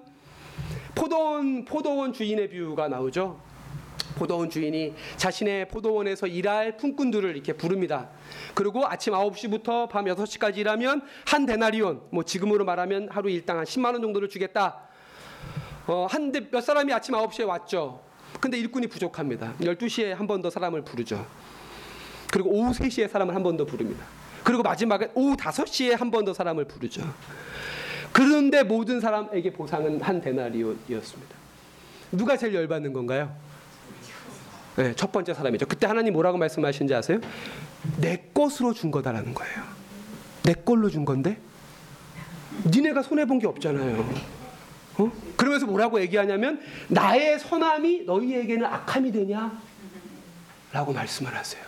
포도원 0.94 1.64
포도원 1.64 2.12
주인의 2.12 2.48
비유가 2.48 2.88
나오죠. 2.88 3.38
포도원 4.16 4.50
주인이 4.50 4.94
자신의 5.16 5.68
포도원에서 5.68 6.26
일할 6.26 6.76
품꾼들을 6.76 7.34
이렇게 7.34 7.52
부릅니다. 7.54 8.10
그리고 8.54 8.86
아침 8.86 9.14
9시부터 9.14 9.88
밤 9.88 10.04
6시까지 10.04 10.58
일하면 10.58 11.02
한 11.26 11.46
데나리온, 11.46 12.02
뭐 12.10 12.22
지금으로 12.22 12.64
말하면 12.64 13.08
하루 13.10 13.30
일당 13.30 13.58
한 13.58 13.64
10만 13.64 13.92
원 13.92 14.02
정도를 14.02 14.28
주겠다. 14.28 14.88
어, 15.86 16.06
한데 16.08 16.48
몇 16.50 16.60
사람이 16.60 16.92
아침 16.92 17.14
9시에 17.14 17.46
왔죠. 17.46 18.11
근데 18.42 18.58
일꾼이 18.58 18.88
부족합니다. 18.88 19.54
12시에 19.60 20.10
한 20.14 20.26
번 20.26 20.42
더 20.42 20.50
사람을 20.50 20.82
부르죠. 20.82 21.24
그리고 22.30 22.50
오후 22.50 22.72
3시에 22.72 23.08
사람을 23.08 23.34
한 23.34 23.42
번 23.42 23.56
더 23.56 23.64
부릅니다. 23.64 24.04
그리고 24.42 24.62
마지막에 24.62 25.10
오후 25.14 25.36
5시에 25.36 25.96
한 25.96 26.10
번 26.10 26.24
더 26.24 26.34
사람을 26.34 26.64
부르죠. 26.64 27.02
그런데 28.12 28.62
모든 28.64 29.00
사람에게 29.00 29.52
보상은 29.52 30.00
한 30.00 30.20
데나리온이었습니다. 30.20 31.34
누가 32.12 32.36
제일 32.36 32.54
열받는 32.54 32.92
건가요? 32.92 33.34
네, 34.76 34.92
첫 34.96 35.12
번째 35.12 35.34
사람이죠. 35.34 35.66
그때 35.66 35.86
하나님 35.86 36.12
뭐라고 36.14 36.36
말씀하신지 36.38 36.94
아세요? 36.94 37.20
내 37.98 38.24
것으로 38.34 38.72
준 38.74 38.90
거다라는 38.90 39.32
거예요. 39.34 39.62
내 40.44 40.52
걸로 40.54 40.90
준 40.90 41.04
건데 41.04 41.38
니네가 42.66 43.02
손해 43.02 43.24
본 43.24 43.38
게 43.38 43.46
없잖아요. 43.46 44.04
어? 44.98 45.10
그러면서 45.36 45.66
뭐라고 45.66 46.00
얘기하냐면 46.00 46.60
나의 46.88 47.38
선함이 47.38 48.02
너희에게는 48.04 48.66
악함이 48.66 49.10
되냐? 49.12 49.60
라고 50.72 50.92
말씀을 50.92 51.34
하세요. 51.34 51.62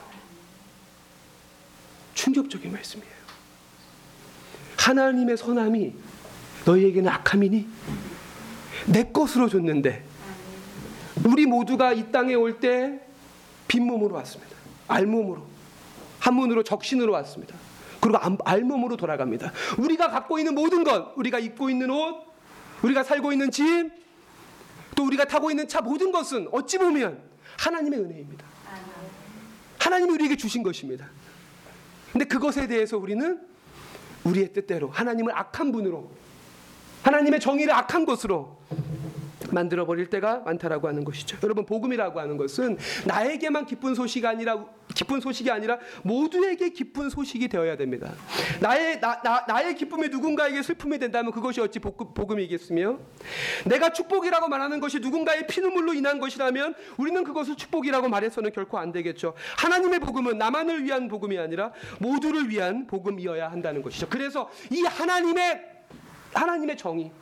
충격적인 2.14 2.72
말씀이에요. 2.72 3.14
하나님의 4.78 5.36
선함이 5.36 5.92
너희에게는 6.66 7.10
악함이니? 7.10 7.66
내 8.86 9.04
것으로 9.04 9.48
줬는데 9.48 10.04
우리 11.26 11.46
모두가 11.46 11.92
이 11.92 12.10
땅에 12.12 12.34
올 12.34 12.60
때 12.60 13.00
빈몸으로 13.68 14.14
왔습니다. 14.16 14.54
알몸으로 14.88 15.46
한문으로 16.20 16.62
적신으로 16.62 17.12
왔습니다. 17.14 17.54
그리고 18.00 18.18
암- 18.18 18.36
알몸으로 18.44 18.96
돌아갑니다. 18.96 19.52
우리가 19.78 20.10
갖고 20.10 20.38
있는 20.38 20.54
모든 20.54 20.84
것, 20.84 21.12
우리가 21.16 21.38
입고 21.38 21.70
있는 21.70 21.90
옷, 21.90 22.33
우리가 22.84 23.02
살고 23.02 23.32
있는 23.32 23.50
집, 23.50 23.90
또 24.94 25.04
우리가 25.06 25.24
타고 25.24 25.50
있는 25.50 25.66
차 25.66 25.80
모든 25.80 26.12
것은 26.12 26.48
어찌 26.52 26.76
보면 26.78 27.22
하나님의 27.58 28.00
은혜입니다. 28.00 28.46
하나님이 29.78 30.12
우리에게 30.12 30.36
주신 30.36 30.62
것입니다. 30.62 31.08
근데 32.12 32.26
그것에 32.26 32.66
대해서 32.66 32.98
우리는 32.98 33.40
우리의 34.24 34.52
뜻대로 34.52 34.90
하나님을 34.90 35.36
악한 35.36 35.72
분으로 35.72 36.10
하나님의 37.02 37.40
정의를 37.40 37.74
악한 37.74 38.04
것으로 38.04 38.58
만들어 39.54 39.86
버릴 39.86 40.10
때가 40.10 40.40
많다라고 40.40 40.88
하는 40.88 41.04
것이죠. 41.04 41.38
여러분 41.42 41.64
복음이라고 41.64 42.20
하는 42.20 42.36
것은 42.36 42.76
나에게만 43.06 43.66
기쁜 43.66 43.94
소식이 43.94 44.26
아니라 44.26 44.66
기쁜 44.94 45.20
소식이 45.20 45.50
아니라 45.50 45.78
모두에게 46.02 46.68
기쁜 46.70 47.08
소식이 47.08 47.48
되어야 47.48 47.76
됩니다. 47.76 48.12
나의 48.60 49.00
나, 49.00 49.22
나 49.22 49.44
나의 49.46 49.74
기쁨이 49.74 50.08
누군가에게 50.08 50.62
슬픔이 50.62 50.98
된다면 50.98 51.32
그것이 51.32 51.60
어찌 51.60 51.78
복음, 51.78 52.12
복음이겠으며 52.12 52.98
내가 53.64 53.90
축복이라고 53.90 54.48
말하는 54.48 54.80
것이 54.80 54.98
누군가의 54.98 55.46
피눈물로 55.46 55.94
인한 55.94 56.18
것이라면 56.18 56.74
우리는 56.98 57.24
그것을 57.24 57.56
축복이라고 57.56 58.08
말해서는 58.08 58.52
결코 58.52 58.78
안 58.78 58.92
되겠죠. 58.92 59.34
하나님의 59.58 60.00
복음은 60.00 60.36
나만을 60.36 60.84
위한 60.84 61.08
복음이 61.08 61.38
아니라 61.38 61.72
모두를 61.98 62.50
위한 62.50 62.86
복음이어야 62.86 63.50
한다는 63.50 63.82
것이죠. 63.82 64.08
그래서 64.08 64.50
이 64.70 64.82
하나님의 64.82 65.74
하나님의 66.34 66.76
정의 66.76 67.12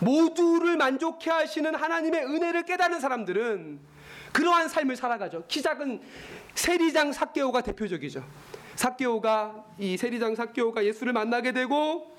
모두를 0.00 0.76
만족해 0.76 1.30
하시는 1.30 1.74
하나님의 1.74 2.24
은혜를 2.24 2.64
깨닫는 2.64 3.00
사람들은 3.00 3.80
그러한 4.32 4.68
삶을 4.68 4.96
살아가죠. 4.96 5.44
키 5.48 5.62
작은 5.62 6.00
세리장 6.54 7.12
삭개오가 7.12 7.60
대표적이죠. 7.62 8.24
삭개오가 8.76 9.64
이 9.78 9.96
세리장 9.96 10.34
삭개오가 10.34 10.84
예수를 10.84 11.12
만나게 11.12 11.52
되고 11.52 12.16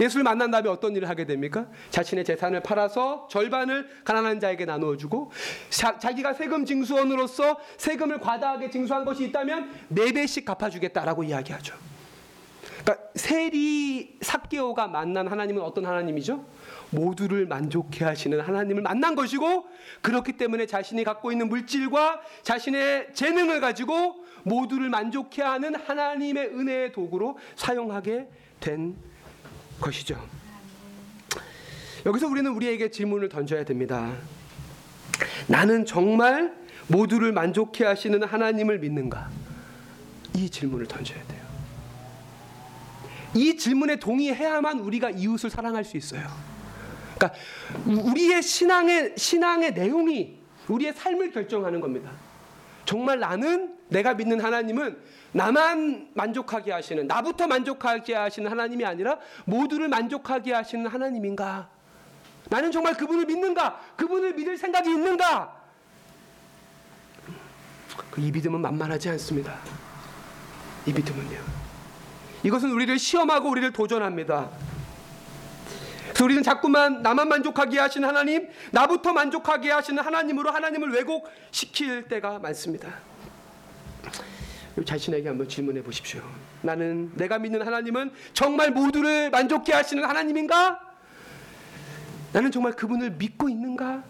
예수를 0.00 0.24
만난 0.24 0.50
다음에 0.50 0.68
어떤 0.68 0.94
일을 0.96 1.08
하게 1.08 1.24
됩니까? 1.24 1.66
자신의 1.90 2.24
재산을 2.24 2.60
팔아서 2.60 3.28
절반을 3.30 3.88
가난한 4.04 4.40
자에게 4.40 4.64
나누어 4.64 4.96
주고 4.96 5.30
자, 5.70 5.98
자기가 5.98 6.34
세금 6.34 6.66
징수원으로서 6.66 7.58
세금을 7.78 8.20
과다하게 8.20 8.70
징수한 8.70 9.04
것이 9.04 9.24
있다면 9.24 9.70
네 9.88 10.12
배씩 10.12 10.44
갚아 10.44 10.68
주겠다라고 10.68 11.24
이야기하죠. 11.24 11.91
그러니까 12.84 13.08
세리 13.14 14.18
삭개오가 14.20 14.88
만난 14.88 15.28
하나님은 15.28 15.62
어떤 15.62 15.86
하나님이죠? 15.86 16.44
모두를 16.90 17.46
만족해 17.46 18.04
하시는 18.04 18.38
하나님을 18.40 18.82
만난 18.82 19.14
것이고 19.14 19.66
그렇기 20.02 20.32
때문에 20.36 20.66
자신이 20.66 21.04
갖고 21.04 21.32
있는 21.32 21.48
물질과 21.48 22.20
자신의 22.42 23.14
재능을 23.14 23.60
가지고 23.60 24.24
모두를 24.42 24.88
만족해 24.90 25.42
하는 25.42 25.74
하나님의 25.74 26.48
은혜의 26.48 26.92
도구로 26.92 27.38
사용하게 27.54 28.28
된 28.60 28.96
것이죠. 29.80 30.20
여기서 32.04 32.26
우리는 32.26 32.50
우리에게 32.50 32.90
질문을 32.90 33.28
던져야 33.28 33.64
됩니다. 33.64 34.12
나는 35.46 35.86
정말 35.86 36.52
모두를 36.88 37.32
만족해 37.32 37.84
하시는 37.84 38.22
하나님을 38.22 38.80
믿는가? 38.80 39.30
이 40.34 40.50
질문을 40.50 40.86
던져야 40.86 41.22
돼요. 41.26 41.41
이 43.34 43.56
질문에 43.56 43.96
동의해야만 43.96 44.80
우리가 44.80 45.10
이웃을 45.10 45.50
사랑할 45.50 45.84
수 45.84 45.96
있어요. 45.96 46.26
그러니까 47.16 47.38
우리의 47.86 48.42
신앙의 48.42 49.14
신앙의 49.16 49.72
내용이 49.74 50.38
우리의 50.68 50.92
삶을 50.92 51.32
결정하는 51.32 51.80
겁니다. 51.80 52.10
정말 52.84 53.18
나는 53.20 53.76
내가 53.88 54.14
믿는 54.14 54.40
하나님은 54.40 54.98
나만 55.32 56.10
만족하게 56.14 56.72
하시는 56.72 57.06
나부터 57.06 57.46
만족하게 57.46 58.14
하시는 58.14 58.50
하나님이 58.50 58.84
아니라 58.84 59.18
모두를 59.44 59.88
만족하게 59.88 60.52
하시는 60.52 60.86
하나님인가? 60.86 61.68
나는 62.50 62.70
정말 62.70 62.94
그분을 62.96 63.24
믿는가? 63.26 63.80
그분을 63.96 64.34
믿을 64.34 64.56
생각이 64.58 64.90
있는가? 64.90 65.62
그 68.10 68.20
이 68.20 68.30
믿음은 68.30 68.60
만만하지 68.60 69.08
않습니다. 69.10 69.58
이 70.86 70.92
믿음은요. 70.92 71.61
이것은 72.42 72.70
우리를 72.70 72.98
시험하고 72.98 73.50
우리를 73.50 73.72
도전합니다. 73.72 74.50
그래서 76.08 76.24
우리는 76.24 76.42
자꾸만 76.42 77.02
나만 77.02 77.28
만족하게 77.28 77.78
하시는 77.78 78.06
하나님, 78.06 78.48
나부터 78.70 79.12
만족하게 79.12 79.70
하시는 79.70 80.02
하나님으로 80.02 80.50
하나님을 80.50 80.90
왜곡시킬 80.90 82.08
때가 82.08 82.38
많습니다. 82.38 82.88
자신에게 84.84 85.28
한번 85.28 85.48
질문해 85.48 85.82
보십시오. 85.82 86.22
나는 86.62 87.12
내가 87.14 87.38
믿는 87.38 87.66
하나님은 87.66 88.10
정말 88.32 88.70
모두를 88.70 89.30
만족해 89.30 89.72
하시는 89.72 90.04
하나님인가? 90.04 90.80
나는 92.32 92.50
정말 92.50 92.72
그분을 92.72 93.10
믿고 93.12 93.48
있는가? 93.48 94.02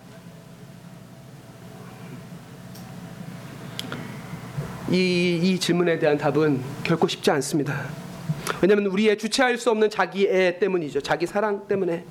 이, 4.91 5.41
이 5.43 5.59
질문에 5.59 5.99
대한 5.99 6.19
답은 6.19 6.63
결코 6.85 7.09
쉽지 7.09 7.31
않습니다. 7.31 8.02
왜냐하면 8.61 8.87
우리의 8.87 9.19
주체할 9.19 9.59
수 9.59 9.71
없는 9.71 9.91
자기 9.91 10.27
애 10.27 10.59
때문이죠. 10.59 11.01
자기 11.01 11.27
사랑 11.27 11.67
때문에. 11.67 12.05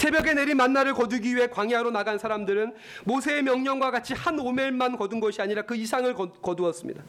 새벽에 0.00 0.32
내린 0.32 0.56
만나를 0.56 0.94
거두기 0.94 1.36
위해 1.36 1.46
광야로 1.46 1.90
나간 1.90 2.16
사람들은 2.16 2.72
모세의 3.04 3.42
명령과 3.42 3.90
같이 3.90 4.14
한 4.14 4.38
오멜만 4.38 4.96
거둔 4.96 5.20
것이 5.20 5.42
아니라 5.42 5.60
그 5.60 5.76
이상을 5.76 6.12
거, 6.14 6.32
거두었습니다. 6.32 7.02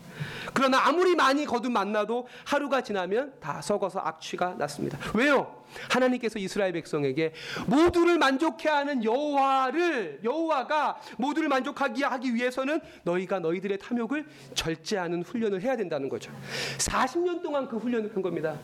그러나 0.53 0.85
아무리 0.85 1.15
많이 1.15 1.45
거둔 1.45 1.71
만나도 1.71 2.27
하루가 2.43 2.81
지나면 2.81 3.31
다 3.39 3.61
썩어서 3.61 3.99
악취가 3.99 4.55
났습니다. 4.57 4.97
왜요? 5.13 5.63
하나님께서 5.89 6.37
이스라엘 6.37 6.73
백성에게 6.73 7.31
모두를 7.65 8.17
만족해 8.17 8.67
하는 8.67 9.05
여호와를 9.05 10.19
여호와가 10.25 10.99
모두를 11.17 11.47
만족하게 11.47 12.03
하기 12.03 12.35
위해서는 12.35 12.81
너희가 13.03 13.39
너희들의 13.39 13.77
탐욕을 13.77 14.25
절제하는 14.53 15.23
훈련을 15.23 15.61
해야 15.61 15.77
된다는 15.77 16.09
거죠. 16.09 16.29
40년 16.77 17.41
동안 17.41 17.69
그 17.69 17.77
훈련을 17.77 18.13
한 18.13 18.21
겁니다. 18.21 18.57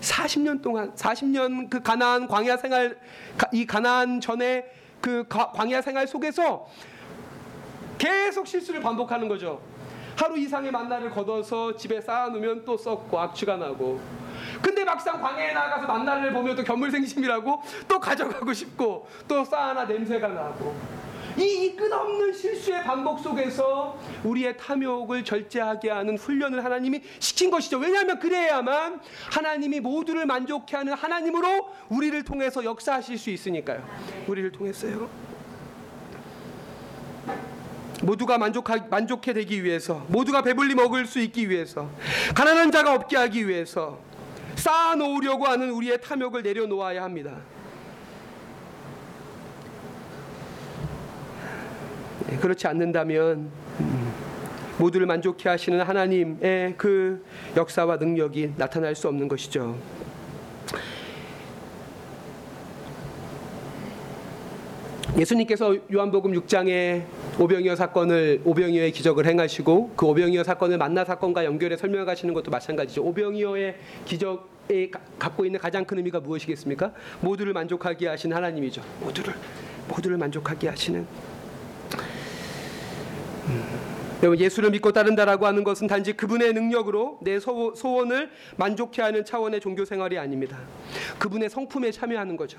40년 0.00 0.62
동안 0.62 0.94
40년 0.94 1.68
그 1.70 1.82
가나안 1.82 2.26
광야 2.26 2.56
생활 2.56 2.98
가- 3.36 3.48
이 3.52 3.66
가나안 3.66 4.20
전에 4.20 4.64
그 5.00 5.24
가- 5.28 5.50
광야 5.52 5.80
생활 5.82 6.06
속에서 6.06 6.66
계속 7.98 8.46
실수를 8.46 8.80
반복하는 8.80 9.28
거죠. 9.28 9.60
하루 10.16 10.38
이상의 10.38 10.70
만나를 10.70 11.10
걷어서 11.10 11.76
집에 11.76 12.00
쌓아놓으면 12.00 12.64
또 12.64 12.76
썩고 12.76 13.18
악취가 13.18 13.56
나고 13.56 14.00
근데 14.62 14.82
막상 14.84 15.20
광야에 15.20 15.52
나가서 15.52 15.86
만나를 15.86 16.32
보면 16.32 16.56
또 16.56 16.64
견물생심이라고 16.64 17.62
또 17.86 18.00
가져가고 18.00 18.52
싶고 18.52 19.06
또 19.28 19.44
쌓아나 19.44 19.84
냄새가 19.84 20.28
나고 20.28 20.74
이, 21.38 21.42
이 21.42 21.76
끝없는 21.76 22.32
실수의 22.32 22.84
반복 22.84 23.20
속에서 23.20 23.98
우리의 24.24 24.56
탐욕을 24.56 25.24
절제하게 25.24 25.90
하는 25.90 26.16
훈련을 26.16 26.64
하나님이 26.64 27.02
시킨 27.18 27.50
것이죠. 27.50 27.78
왜냐하면 27.78 28.18
그래야만 28.18 29.00
하나님이 29.30 29.80
모두를 29.80 30.26
만족해 30.26 30.76
하는 30.76 30.94
하나님으로 30.94 31.68
우리를 31.88 32.22
통해서 32.24 32.64
역사하실 32.64 33.18
수 33.18 33.30
있으니까요. 33.30 33.86
우리를 34.26 34.52
통했어요. 34.52 35.08
모두가 38.02 38.38
만족하, 38.38 38.76
만족해 38.90 39.32
되기 39.32 39.64
위해서, 39.64 40.04
모두가 40.08 40.42
배불리 40.42 40.74
먹을 40.74 41.06
수 41.06 41.18
있기 41.18 41.48
위해서, 41.48 41.90
가난한 42.34 42.70
자가 42.70 42.94
없게 42.94 43.16
하기 43.16 43.48
위해서 43.48 43.98
쌓아놓으려고 44.54 45.46
하는 45.46 45.70
우리의 45.70 46.00
탐욕을 46.00 46.42
내려놓아야 46.42 47.02
합니다. 47.02 47.38
그렇지 52.40 52.66
않는다면 52.66 53.50
음, 53.80 54.12
모두를 54.78 55.06
만족해 55.06 55.48
하시는 55.48 55.80
하나님의 55.80 56.74
그 56.76 57.24
역사와 57.56 57.96
능력이 57.96 58.52
나타날 58.56 58.94
수 58.94 59.08
없는 59.08 59.28
것이죠. 59.28 59.76
예수님께서 65.16 65.74
요한복음 65.92 66.32
6장에 66.32 67.04
오병이어 67.38 67.76
사건을 67.76 68.40
오병이어의 68.44 68.92
기적을 68.92 69.24
행하시고 69.26 69.92
그 69.96 70.06
오병이어 70.06 70.44
사건을 70.44 70.78
만나 70.78 71.04
사건과 71.04 71.44
연결해 71.44 71.76
설명하시는 71.76 72.34
것도 72.34 72.50
마찬가지죠. 72.50 73.02
오병이어의 73.04 73.76
기적에 74.04 74.90
가- 74.90 75.00
갖고 75.18 75.44
있는 75.46 75.60
가장 75.60 75.84
큰 75.84 75.98
의미가 75.98 76.20
무엇이겠습니까? 76.20 76.92
모두를 77.20 77.52
만족하게 77.52 78.08
하신 78.08 78.32
하나님이죠. 78.32 78.82
모두를 79.00 79.34
모두를 79.88 80.18
만족하게 80.18 80.68
하시는 80.68 81.06
여러분 84.22 84.40
예수를 84.40 84.70
믿고 84.70 84.92
따른다라고 84.92 85.46
하는 85.46 85.62
것은 85.62 85.86
단지 85.86 86.14
그분의 86.14 86.52
능력으로 86.54 87.18
내 87.20 87.38
소- 87.38 87.74
소원을 87.74 88.30
만족해 88.56 89.02
하는 89.02 89.24
차원의 89.24 89.60
종교 89.60 89.84
생활이 89.84 90.18
아닙니다. 90.18 90.58
그분의 91.18 91.50
성품에 91.50 91.90
참여하는 91.92 92.36
거죠. 92.36 92.58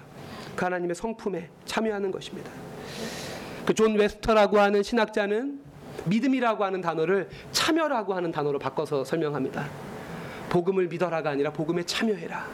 그 0.56 0.63
하나님의 0.66 0.96
성품에 0.96 1.50
참여하는 1.66 2.12
것입니다. 2.12 2.52
그 3.66 3.74
존 3.74 3.96
웨스터라고 3.96 4.60
하는 4.60 4.82
신학자는 4.82 5.60
믿음이라고 6.06 6.63
하는 6.63 6.80
단어를 6.80 7.28
참여라고 7.52 8.13
하는 8.13 8.32
단어로 8.32 8.60
바꿔서 8.60 9.04
설명합니다. 9.04 9.68
복음을 10.50 10.88
믿어라가 10.88 11.32
아니라 11.32 11.52
복음에 11.52 11.84
참여해라. 11.84 12.48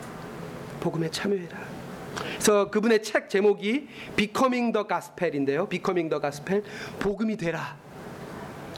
복음에 0.80 1.10
참여해라. 1.12 1.73
그래서 2.16 2.70
그분의 2.70 3.04
책 3.04 3.30
제목이 3.30 3.88
Becoming 4.16 4.74
the 4.74 4.86
Gospel인데요. 4.88 5.68
Becoming 5.68 6.10
the 6.10 6.22
Gospel, 6.22 6.64
복음이 7.00 7.38
되라. 7.38 7.78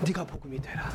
네가 0.06 0.26
복음이 0.26 0.62
되라. 0.62 0.92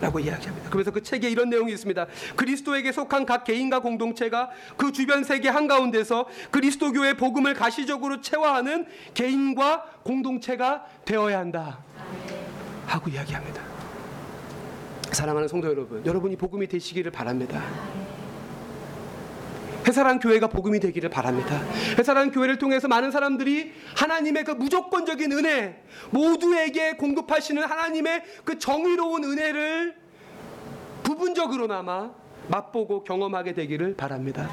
라고 0.00 0.18
이야기합니다. 0.18 0.70
그래서 0.70 0.90
그 0.90 1.02
책에 1.02 1.30
이런 1.30 1.48
내용이 1.48 1.72
있습니다. 1.72 2.06
그리스도에게 2.36 2.92
속한 2.92 3.26
각 3.26 3.44
개인과 3.44 3.80
공동체가 3.80 4.50
그 4.76 4.92
주변 4.92 5.24
세계 5.24 5.48
한가운데서 5.48 6.26
그리스도교의 6.50 7.16
복음을 7.16 7.54
가시적으로 7.54 8.20
체화하는 8.20 8.86
개인과 9.14 10.00
공동체가 10.02 10.84
되어야 11.04 11.38
한다. 11.38 11.78
하고 12.86 13.08
이야기합니다. 13.08 13.62
사랑하는 15.10 15.48
성도 15.48 15.68
여러분, 15.68 16.04
여러분이 16.04 16.36
복음이 16.36 16.66
되시기를 16.66 17.10
바랍니다. 17.10 17.62
회사란 19.86 20.18
교회가 20.18 20.48
복음이 20.48 20.80
되기를 20.80 21.10
바랍니다. 21.10 21.60
회사란 21.98 22.30
교회를 22.32 22.58
통해서 22.58 22.88
많은 22.88 23.10
사람들이 23.10 23.72
하나님의 23.96 24.44
그 24.44 24.52
무조건적인 24.52 25.32
은혜, 25.32 25.82
모두에게 26.10 26.94
공급하시는 26.96 27.62
하나님의 27.62 28.22
그 28.44 28.58
정의로운 28.58 29.24
은혜를 29.24 29.94
부분적으로나마 31.02 32.12
맛보고 32.48 33.04
경험하게 33.04 33.52
되기를 33.52 33.94
바랍니다. 33.94 34.48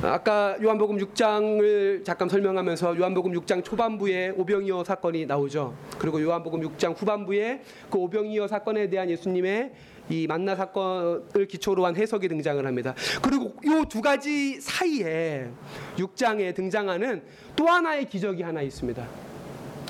아까 0.00 0.56
요한복음 0.60 0.96
6장을 0.98 2.04
잠깐 2.04 2.28
설명하면서 2.28 2.98
요한복음 2.98 3.32
6장 3.32 3.62
초반부에 3.62 4.30
오병이어 4.30 4.84
사건이 4.84 5.26
나오죠. 5.26 5.74
그리고 5.98 6.20
요한복음 6.20 6.60
6장 6.60 6.98
후반부에 6.98 7.62
그 7.90 7.98
오병이어 7.98 8.48
사건에 8.48 8.88
대한 8.88 9.10
예수님의 9.10 9.72
이 10.08 10.26
만나 10.26 10.54
사건을 10.56 11.46
기초로 11.48 11.86
한 11.86 11.96
해석이 11.96 12.28
등장을 12.28 12.64
합니다. 12.66 12.94
그리고 13.22 13.54
요두 13.64 14.00
가지 14.00 14.60
사이에 14.60 15.48
6장에 15.96 16.54
등장하는 16.54 17.22
또 17.56 17.68
하나의 17.68 18.08
기적이 18.08 18.42
하나 18.42 18.62
있습니다. 18.62 19.06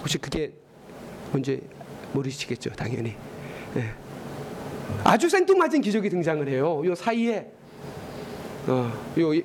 혹시 0.00 0.18
그게 0.18 0.52
뭔지 1.30 1.60
모르시겠죠, 2.12 2.70
당연히. 2.70 3.14
예. 3.76 3.94
아주 5.04 5.28
생뚱맞은 5.28 5.80
기적이 5.80 6.10
등장을 6.10 6.46
해요. 6.48 6.82
요 6.84 6.94
사이에 6.94 7.50
어, 8.68 8.92
요, 9.18 9.36
요 9.36 9.42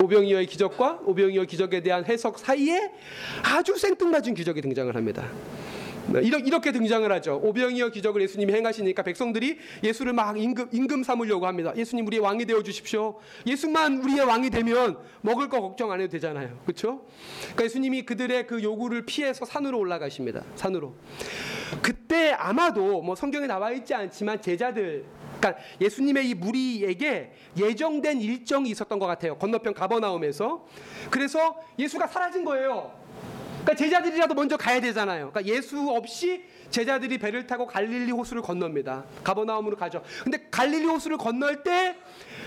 오병이어의 0.00 0.46
기적과 0.46 1.00
오병이어 1.04 1.44
기적에 1.44 1.80
대한 1.82 2.04
해석 2.04 2.38
사이에 2.38 2.92
아주 3.42 3.76
생뚱맞은 3.76 4.34
기적이 4.34 4.60
등장을 4.60 4.94
합니다. 4.94 5.28
네, 6.10 6.22
이렇게, 6.22 6.72
등장을 6.72 7.10
하죠. 7.12 7.40
오병이어 7.42 7.90
기적을 7.90 8.22
예수님이 8.22 8.54
행하시니까 8.54 9.02
백성들이 9.02 9.58
예수를 9.84 10.14
막 10.14 10.38
임금, 10.38 10.70
임금 10.72 11.02
삼으려고 11.02 11.46
합니다. 11.46 11.72
예수님 11.76 12.06
우리의 12.06 12.22
왕이 12.22 12.46
되어 12.46 12.62
주십시오. 12.62 13.18
예수만 13.46 13.98
우리의 13.98 14.24
왕이 14.24 14.50
되면 14.50 14.98
먹을 15.20 15.48
거 15.48 15.60
걱정 15.60 15.90
안 15.92 16.00
해도 16.00 16.10
되잖아요. 16.12 16.58
그렇죠? 16.64 17.06
그러니까 17.42 17.64
예수님이 17.64 18.02
그들의 18.02 18.46
그 18.46 18.62
요구를 18.62 19.04
피해서 19.04 19.44
산으로 19.44 19.78
올라가십니다. 19.78 20.44
산으로. 20.54 20.94
그때 21.82 22.32
아마도 22.32 23.02
뭐 23.02 23.14
성경에 23.14 23.46
나와 23.46 23.70
있지 23.72 23.94
않지만 23.94 24.40
제자들 24.40 25.04
그러니까 25.38 25.62
예수님의 25.80 26.30
이 26.30 26.34
무리에게 26.34 27.32
예정된 27.56 28.20
일정이 28.20 28.70
있었던 28.70 28.98
것 28.98 29.06
같아요. 29.06 29.36
건너편 29.36 29.74
가버나움에서. 29.74 30.66
그래서 31.10 31.56
예수가 31.78 32.06
사라진 32.08 32.44
거예요. 32.44 32.92
그러니까 33.68 33.74
제자들이라도 33.74 34.34
먼저 34.34 34.56
가야 34.56 34.80
되잖아요. 34.80 35.30
그러니까 35.30 35.54
예수 35.54 35.90
없이 35.90 36.42
제자들이 36.70 37.18
배를 37.18 37.46
타고 37.46 37.66
갈릴리 37.66 38.10
호수를 38.12 38.40
건넙니다. 38.40 39.04
가버나움으로 39.22 39.76
가죠. 39.76 40.02
근데 40.24 40.46
갈릴리 40.50 40.86
호수를 40.86 41.18
건널 41.18 41.62
때 41.62 41.96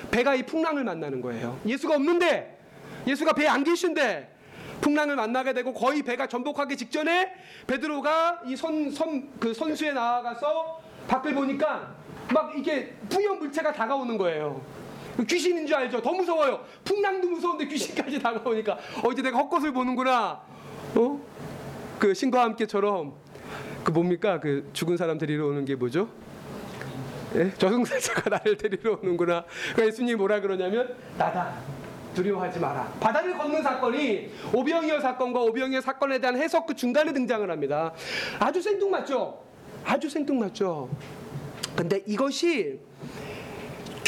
배가 0.10 0.34
이 0.34 0.44
풍랑을 0.44 0.84
만나는 0.84 1.22
거예요. 1.22 1.60
예수가 1.66 1.96
없는데 1.96 2.58
예수가 3.06 3.34
배에 3.34 3.48
안 3.48 3.64
계신데 3.64 4.36
풍랑을 4.82 5.16
만나게 5.16 5.54
되고 5.54 5.74
거의 5.74 6.02
배가 6.02 6.26
전복하기 6.26 6.76
직전에 6.76 7.32
베드로가 7.68 8.42
이 8.48 8.56
선 8.56 8.90
선 8.92 9.30
그 9.40 9.54
선수에 9.54 9.92
나아가서 9.94 10.82
밖을 11.08 11.36
보니까 11.36 11.94
막 12.34 12.52
이게 12.58 12.96
부연 13.10 13.38
물체가 13.38 13.74
다가오는 13.74 14.18
거예요. 14.18 14.60
귀신인 15.28 15.68
줄 15.68 15.76
알죠? 15.76 16.02
더 16.02 16.14
무서워요. 16.14 16.66
풍랑도 16.84 17.30
무서운데 17.30 17.68
귀신까지 17.68 18.18
다가오니까 18.24 18.80
어 19.04 19.12
이제 19.12 19.22
내가 19.22 19.38
헛것을 19.38 19.72
보는구나. 19.72 20.42
어? 20.96 21.20
그 22.00 22.14
신과 22.14 22.44
함께처럼 22.44 23.14
그 23.84 23.92
뭡니까? 23.92 24.40
그 24.40 24.70
죽은 24.74 24.98
사람 24.98 25.18
데리러 25.18 25.48
오는 25.48 25.66
게 25.66 25.76
뭐죠? 25.76 26.10
예? 27.36 27.52
저승사자가 27.58 28.30
나를 28.38 28.58
데리러 28.58 29.00
오는구나. 29.02 29.46
그러니까 29.74 29.86
예수님이 29.88 30.16
뭐라 30.16 30.42
그러냐면 30.42 30.96
나다. 31.18 31.54
두려워하지 32.14 32.60
마라. 32.60 32.92
바다를 33.00 33.38
걷는 33.38 33.64
사건이 33.64 34.32
오병이어 34.54 35.00
사건과 35.00 35.40
오병이어 35.42 35.80
사건에 35.80 36.20
대한 36.20 36.36
해석 36.36 36.66
그 36.68 36.76
중간에 36.76 37.14
등장을 37.14 37.50
합니다. 37.50 37.94
아주 38.38 38.62
생뚱맞죠? 38.62 39.42
아주 39.86 40.10
생뚱맞죠? 40.10 40.90
근데 41.76 42.04
이것이 42.06 42.80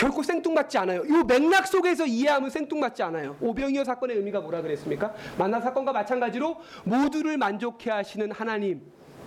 결코 0.03 0.21
생뚱맞지 0.21 0.77
않아요. 0.79 1.03
이 1.05 1.23
맥락 1.25 1.65
속에서 1.65 2.05
이해하면 2.05 2.49
생뚱맞지 2.49 3.01
않아요. 3.03 3.37
오병이어 3.39 3.85
사건의 3.85 4.17
의미가 4.17 4.41
뭐라 4.41 4.61
그랬습니까? 4.61 5.13
만나 5.37 5.61
사건과 5.61 5.93
마찬가지로 5.93 6.57
모두를 6.83 7.37
만족해 7.37 7.89
하시는 7.89 8.29
하나님 8.29 8.81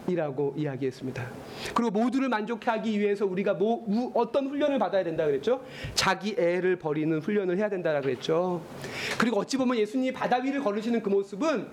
이라고 0.06 0.52
이야기했습니다. 0.54 1.26
그리고 1.74 1.90
모두를 1.92 2.28
만족해 2.28 2.70
하기 2.72 3.00
위해서 3.00 3.24
우리가 3.24 3.54
뭐, 3.54 3.84
우- 3.88 4.12
어떤 4.14 4.48
훈련을 4.48 4.78
받아야 4.78 5.02
된다 5.02 5.24
그랬죠? 5.24 5.64
자기 5.94 6.36
애를 6.38 6.76
버리는 6.76 7.18
훈련을 7.20 7.56
해야 7.56 7.70
된다라 7.70 8.02
그랬죠. 8.02 8.60
그리고 9.18 9.40
어찌 9.40 9.56
보면 9.56 9.78
예수님이 9.78 10.12
바다 10.12 10.36
위를 10.36 10.60
걸으시는 10.62 11.02
그 11.02 11.08
모습은 11.08 11.68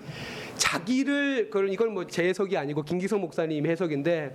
자기를 0.56 1.50
그걸 1.50 1.68
이건 1.70 1.92
뭐 1.92 2.06
제 2.06 2.24
해석이 2.24 2.56
아니고 2.56 2.82
김기성 2.84 3.20
목사님 3.20 3.66
해석인데 3.66 4.34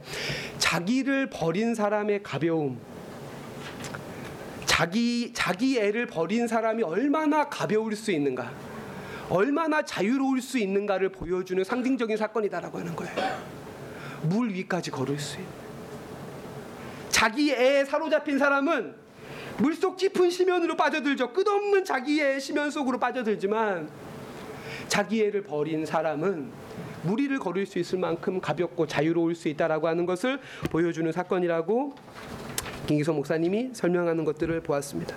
자기를 0.60 1.32
버린 1.32 1.74
사람의 1.74 2.22
가벼움 2.22 2.78
자기 4.80 5.34
자기 5.34 5.78
애를 5.78 6.06
버린 6.06 6.48
사람이 6.48 6.84
얼마나 6.84 7.50
가벼울 7.50 7.98
수 7.98 8.14
있는가, 8.14 8.50
얼마나 9.30 9.82
자유로울 9.82 10.42
수 10.42 10.58
있는가를 10.58 11.10
보여주는 11.10 11.62
상징적인 11.62 12.16
사건이다라고 12.16 12.80
하는 12.80 12.96
거예요. 12.96 13.14
물 14.24 14.50
위까지 14.52 14.90
걸을 14.90 15.20
수 15.20 15.36
있는. 15.36 15.52
자기 17.10 17.52
애에 17.52 17.84
사로잡힌 17.84 18.40
사람은 18.40 18.96
물속 19.58 19.98
깊은 19.98 20.30
심연으로 20.30 20.78
빠져들죠. 20.78 21.34
끝없는 21.34 21.84
자기의 21.84 22.40
심연 22.40 22.72
속으로 22.72 23.00
빠져들지만 23.00 23.90
자기 24.88 25.26
애를 25.26 25.44
버린 25.44 25.86
사람은 25.86 26.52
무리를 27.04 27.38
걸을 27.38 27.66
수 27.66 27.80
있을 27.80 28.00
만큼 28.00 28.40
가볍고 28.40 28.88
자유로울 28.88 29.36
수 29.36 29.50
있다라고 29.50 29.90
하는 29.90 30.06
것을 30.06 30.40
보여주는 30.72 31.12
사건이라고 31.12 31.96
김기성 32.90 33.18
목사님이 33.18 33.70
설명하는 33.74 34.26
것들을 34.26 34.62
보았습니다. 34.62 35.16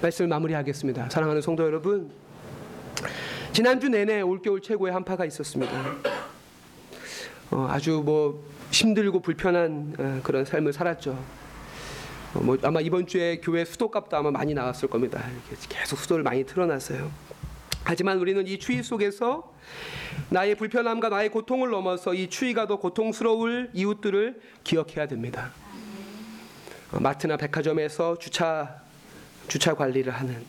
말씀을 0.00 0.28
마무리하겠습니다. 0.28 1.10
사랑하는 1.10 1.42
성도 1.42 1.62
여러분, 1.62 2.10
지난주 3.52 3.90
내내 3.90 4.22
올겨울 4.22 4.62
최고의 4.62 4.94
한파가 4.94 5.26
있었습니다. 5.26 5.70
어, 7.50 7.66
아주 7.68 8.00
뭐 8.02 8.42
힘들고 8.70 9.20
불편한 9.20 9.92
어, 9.98 10.20
그런 10.22 10.46
삶을 10.46 10.72
살았죠. 10.72 11.22
어, 12.32 12.40
뭐 12.40 12.56
아마 12.62 12.80
이번 12.80 13.06
주에 13.06 13.40
교회 13.42 13.66
수도값도 13.66 14.16
아마 14.16 14.30
많이 14.30 14.54
나왔을 14.54 14.88
겁니다. 14.88 15.22
계속 15.68 15.98
수도를 15.98 16.24
많이 16.24 16.44
틀어놨어요. 16.46 17.10
하지만 17.84 18.18
우리는 18.18 18.46
이 18.46 18.58
추위 18.58 18.82
속에서 18.82 19.52
나의 20.30 20.54
불편함과 20.54 21.10
나의 21.10 21.28
고통을 21.28 21.68
넘어서 21.68 22.14
이 22.14 22.30
추위가 22.30 22.66
더 22.66 22.76
고통스러울 22.76 23.68
이웃들을 23.74 24.40
기억해야 24.64 25.08
됩니다. 25.08 25.52
어, 26.92 27.00
마트나 27.00 27.36
백화점에서 27.36 28.18
주차 28.18 28.80
주차 29.48 29.74
관리를 29.74 30.12
하는 30.12 30.44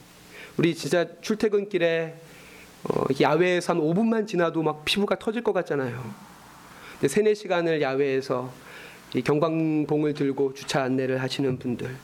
우리 0.57 0.75
진짜 0.75 1.05
출퇴근길에 1.21 2.15
어, 2.83 3.05
야외에서 3.19 3.73
한 3.73 3.81
5분만 3.81 4.27
지나도 4.27 4.63
막 4.63 4.85
피부가 4.85 5.17
터질 5.17 5.43
것 5.43 5.53
같잖아요. 5.53 6.03
근데 6.93 7.07
세네 7.07 7.33
시간을 7.35 7.81
야외에서 7.81 8.51
이 9.13 9.21
경광봉을 9.21 10.13
들고 10.13 10.53
주차 10.53 10.83
안내를 10.83 11.21
하시는 11.21 11.57
분들. 11.57 11.95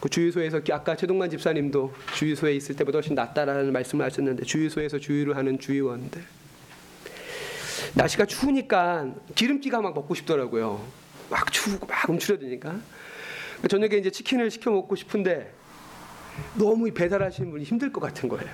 그 0.00 0.08
주유소에서 0.08 0.60
아까 0.70 0.96
최동만 0.96 1.28
집사님도 1.30 1.92
주유소에 2.14 2.54
있을 2.54 2.76
때보다 2.76 2.96
훨씬 2.96 3.14
낫다라는 3.14 3.72
말씀을 3.72 4.04
하셨는데 4.04 4.44
주유소에서 4.44 4.98
주유를 4.98 5.36
하는 5.36 5.58
주유원들. 5.58 6.22
날씨가 7.94 8.26
추우니까 8.26 9.14
기름기가 9.34 9.80
막 9.80 9.94
먹고 9.94 10.14
싶더라고요. 10.14 10.84
막 11.30 11.52
추우고 11.52 11.86
막 11.86 12.08
움츠려드니까. 12.08 12.80
저녁에 13.66 13.96
이제 13.96 14.10
치킨을 14.10 14.50
시켜 14.50 14.70
먹고 14.70 14.94
싶은데 14.94 15.52
너무 16.54 16.86
이 16.86 16.92
배달하시는 16.92 17.50
분이 17.50 17.64
힘들 17.64 17.92
것 17.92 18.00
같은 18.00 18.28
거예요. 18.28 18.48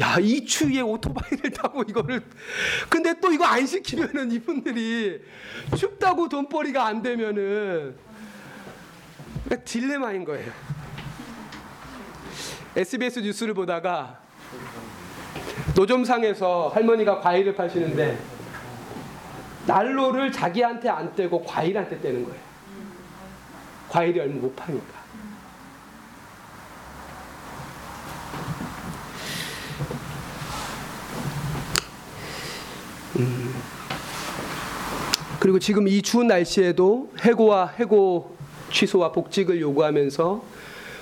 야, 0.00 0.16
이 0.18 0.44
추위에 0.44 0.80
오토바이를 0.80 1.50
타고 1.54 1.82
이거를 1.82 2.22
근데 2.88 3.14
또 3.20 3.32
이거 3.32 3.44
안 3.44 3.66
시키면은 3.66 4.32
이분들이 4.32 5.22
춥다고 5.76 6.28
돈벌이가 6.28 6.84
안 6.84 7.02
되면은 7.02 7.94
그러니까 9.44 9.64
딜레마인 9.64 10.24
거예요. 10.24 10.50
SBS 12.76 13.20
뉴스를 13.20 13.54
보다가 13.54 14.20
노점상에서 15.76 16.72
할머니가 16.74 17.20
과일을 17.20 17.54
파시는데 17.54 18.18
난로를 19.66 20.32
자기한테 20.32 20.88
안 20.88 21.14
떼고 21.14 21.44
과일한테 21.44 22.00
떼는 22.00 22.24
거예요. 22.24 22.53
과일이 23.94 24.18
얼마 24.18 24.40
못 24.40 24.56
파니까. 24.56 25.04
음. 33.16 33.54
그리고 35.38 35.58
지금 35.58 35.86
이 35.86 36.00
추운 36.02 36.26
날씨에도 36.26 37.10
해고와 37.20 37.68
해고 37.78 38.36
취소와 38.72 39.12
복직을 39.12 39.60
요구하면서 39.60 40.42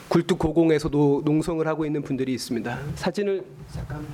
굴뚝 0.09 0.39
고공에서 0.39 0.91
노, 0.91 1.23
농성을 1.25 1.67
하고 1.67 1.87
있는 1.87 2.03
분들이 2.03 2.35
있습니다. 2.35 2.79
사진을 2.97 3.45
잠깐 3.73 4.07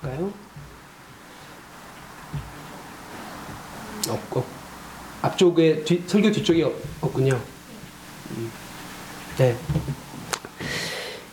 볼까요? 0.00 0.32
없고 4.08 4.44
앞쪽에 5.20 5.84
뒤, 5.84 6.02
설교 6.04 6.32
뒤쪽에 6.32 6.64
없- 6.64 6.74
없군요. 7.00 7.40
음. 8.30 8.50
네. 9.38 9.56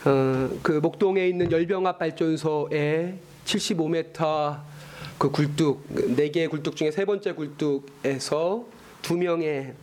어, 0.06 0.50
그 0.64 0.74
목동에 0.74 1.28
있는 1.28 1.52
열병합 1.52 2.00
발전소에 2.00 3.20
75m 3.46 4.60
그 5.18 5.30
굴뚝 5.30 6.16
네 6.16 6.32
개의 6.32 6.48
굴뚝 6.48 6.76
중에 6.76 6.92
세 6.92 7.06
번째 7.06 7.34
굴뚝에서 7.34 8.66
두 9.02 9.18
명의 9.18 9.74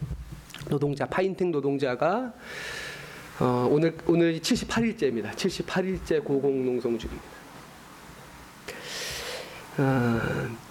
노동자 0.69 1.07
파인팅 1.07 1.53
노동자가 1.53 2.33
어, 3.39 3.69
오늘 3.71 3.95
오늘 4.07 4.41
78일째입니다. 4.41 5.33
78일째 5.33 6.25
고공 6.25 6.65
농성 6.65 6.99
중입니다. 6.99 7.37
어, 9.79 10.66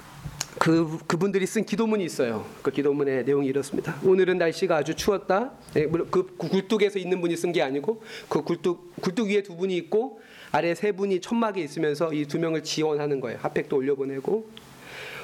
그 0.57 0.97
그분들이 1.05 1.45
쓴 1.45 1.65
기도문이 1.65 2.03
있어요. 2.05 2.45
그 2.61 2.71
기도문의 2.71 3.25
내용이 3.25 3.47
이렇습니다. 3.47 3.99
오늘은 4.03 4.37
날씨가 4.37 4.77
아주 4.77 4.95
추웠다. 4.95 5.51
예, 5.75 5.85
그 5.85 6.35
굴뚝에서 6.37 6.97
있는 6.97 7.19
분이 7.21 7.35
쓴 7.35 7.51
게 7.51 7.61
아니고 7.61 8.01
그 8.29 8.41
굴뚝 8.41 9.01
굴뚝 9.01 9.27
위에 9.27 9.43
두 9.43 9.55
분이 9.57 9.75
있고 9.77 10.19
아래 10.51 10.73
세 10.73 10.91
분이 10.93 11.19
천막에 11.21 11.61
있으면서 11.61 12.13
이 12.13 12.25
두 12.25 12.39
명을 12.39 12.63
지원하는 12.63 13.19
거예요. 13.19 13.37
핫팩도 13.41 13.75
올려보내고 13.75 14.47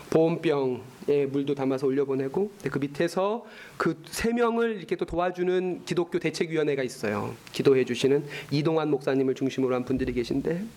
보온병에 0.09 1.25
물도 1.32 1.55
담아서 1.55 1.88
올려보내고 1.88 2.51
그 2.69 2.79
밑에서 2.79 3.45
그 3.77 3.95
세 4.05 4.34
명을 4.34 4.77
이렇게 4.77 4.97
또 4.97 5.05
도와주는 5.05 5.84
기독교 5.86 6.19
대책위원회가 6.19 6.84
있어요. 6.84 7.34
기도해 7.53 7.86
주시는 7.86 8.25
이동환 8.51 8.89
목사님을 8.91 9.36
중심으로 9.36 9.73
한 9.73 9.86
분들이 9.86 10.11
계신데 10.11 10.51
음, 10.51 10.69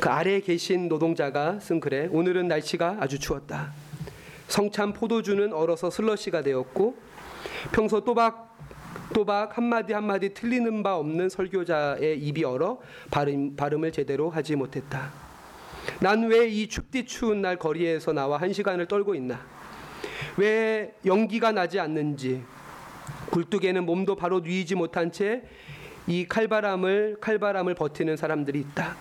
그 0.00 0.08
아래에 0.08 0.40
계신 0.40 0.88
노동자가 0.88 1.60
쓴 1.60 1.78
글에 1.78 2.08
오늘은 2.10 2.48
날씨가 2.48 2.96
아주 2.98 3.18
추웠다. 3.20 3.72
성찬 4.48 4.92
포도주는 4.92 5.52
얼어서 5.52 5.90
슬러시가 5.90 6.42
되었고 6.42 6.96
평소 7.72 8.00
또박 8.00 8.56
또박 9.14 9.56
한마디 9.56 9.92
한마디 9.92 10.34
틀리는 10.34 10.82
바 10.82 10.96
없는 10.96 11.28
설교자의 11.28 12.18
입이 12.18 12.42
얼어 12.44 12.80
발음, 13.12 13.54
발음을 13.54 13.92
제대로 13.92 14.28
하지 14.30 14.56
못했다. 14.56 15.12
난 16.00 16.24
왜 16.24 16.48
이 16.48 16.68
춥디 16.68 17.06
추운 17.06 17.40
날 17.42 17.56
거리에서 17.56 18.12
나와 18.12 18.38
한 18.38 18.52
시간을 18.52 18.86
떨고 18.88 19.14
있나? 19.14 19.38
왜 20.36 20.94
연기가 21.04 21.52
나지 21.52 21.78
않는지 21.78 22.42
굴뚝에는 23.30 23.86
몸도 23.86 24.16
바로 24.16 24.40
누이지 24.40 24.74
못한 24.74 25.12
채 25.12 25.42
이 26.08 26.24
칼바람을 26.26 27.18
칼바람을 27.20 27.74
버티는 27.74 28.16
사람들이 28.16 28.60
있다. 28.60 28.96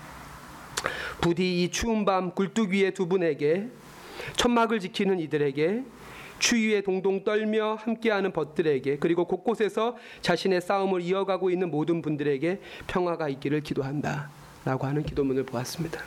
부디 1.25 1.63
이 1.63 1.71
추운 1.71 2.05
밤 2.05 2.35
굴뚝 2.35 2.69
위에 2.69 2.91
두 2.91 3.07
분에게 3.07 3.67
천막을 4.35 4.79
지키는 4.79 5.19
이들에게 5.19 5.81
추위에 6.37 6.81
동동 6.81 7.23
떨며 7.23 7.79
함께하는 7.81 8.31
벗들에게 8.31 8.97
그리고 8.99 9.25
곳곳에서 9.25 9.95
자신의 10.21 10.61
싸움을 10.61 11.01
이어가고 11.01 11.49
있는 11.49 11.71
모든 11.71 12.03
분들에게 12.03 12.61
평화가 12.85 13.29
있기를 13.29 13.61
기도한다 13.61 14.29
라고 14.65 14.85
하는 14.85 15.01
기도문을 15.01 15.45
보았습니다. 15.45 15.99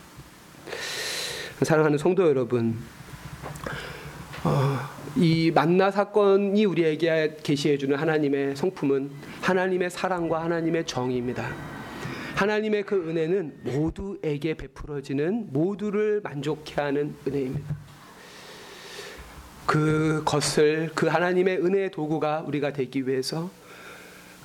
사랑하는 1.62 1.98
성도 1.98 2.28
여러분, 2.28 2.78
어, 4.44 4.78
이 5.16 5.50
만나 5.52 5.90
사건이 5.90 6.64
우리에게 6.64 7.38
계시해주는 7.42 7.96
하나님의 7.96 8.54
성품은 8.54 9.10
하나님의 9.40 9.90
사랑과 9.90 10.44
하나님의 10.44 10.86
정의입니다. 10.86 11.77
하나님의 12.42 12.84
그 12.84 12.94
은혜는 13.10 13.60
모두에게 13.64 14.54
베풀어지는 14.54 15.48
모두를 15.52 16.20
만족해 16.22 16.80
하는 16.80 17.12
은혜입니다. 17.26 17.76
그것을 19.66 20.90
그 20.94 21.08
하나님의 21.08 21.58
은혜의 21.58 21.90
도구가 21.90 22.44
우리가 22.46 22.72
되기 22.72 23.08
위해서 23.08 23.50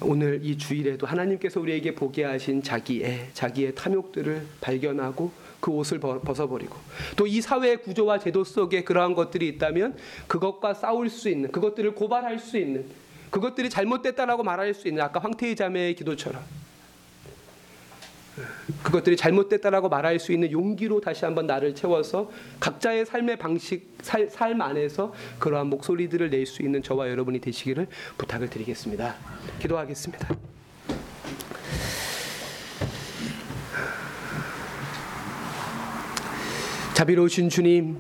오늘 0.02 0.40
이 0.44 0.58
주일에도 0.58 1.06
하나님께서 1.06 1.60
우리에게 1.60 1.94
보게 1.94 2.24
하신 2.24 2.64
자기의 2.64 3.30
자기의 3.34 3.76
탐욕들을 3.76 4.48
발견하고 4.60 5.32
그 5.62 5.70
옷을 5.72 6.00
벗- 6.00 6.24
벗어버리고 6.24 6.76
또 7.16 7.28
이 7.28 7.42
사회의 7.42 7.78
구조와 7.78 8.18
제도 8.18 8.44
속에 8.44 8.84
그러한 8.84 9.14
것들이 9.14 9.48
있다면 9.50 9.96
그것과 10.28 10.74
싸울 10.74 11.10
수 11.12 11.30
있는 11.30 11.52
그것들을 11.52 11.94
고발할 11.94 12.40
수 12.40 12.58
있는 12.58 12.86
그것들이 13.30 13.70
잘못됐다라고 13.70 14.42
말할 14.44 14.74
수 14.74 14.88
있는 14.88 15.04
아까 15.04 15.20
황태희 15.20 15.56
자매의 15.56 15.94
기도처럼 15.96 16.42
그것들이 18.84 19.16
잘못됐다라고 19.16 19.90
말할 19.90 20.20
수 20.20 20.32
있는 20.32 20.52
용기로 20.52 21.02
다시 21.02 21.26
한번 21.26 21.46
나를 21.46 21.76
채워서 21.76 22.32
각자의 22.60 23.06
삶의 23.06 23.38
방식 23.38 23.98
살, 24.02 24.30
삶 24.30 24.62
안에서 24.62 25.14
그러한 25.40 25.68
목소리들을 25.68 26.30
낼 26.30 26.44
수 26.46 26.62
있는 26.62 26.84
저와 26.84 27.10
여러분이 27.10 27.40
되시기를 27.40 27.88
부탁을 28.18 28.50
드리겠습니다. 28.50 29.16
기도하겠습니다. 29.60 30.36
자비로우신 36.94 37.50
주님 37.50 37.98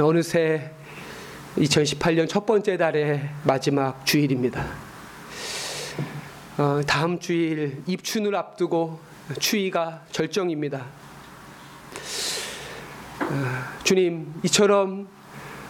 어느새 0.00 0.70
2018년 1.56 2.28
첫 2.28 2.46
번째 2.46 2.76
달의 2.76 3.28
마지막 3.44 4.06
주일입니다. 4.06 4.64
어, 6.58 6.80
다음 6.86 7.18
주일 7.18 7.82
입춘을 7.86 8.34
앞두고 8.34 9.07
추위가 9.38 10.04
절정입니다. 10.10 10.86
어, 13.20 13.84
주님, 13.84 14.32
이처럼 14.44 15.08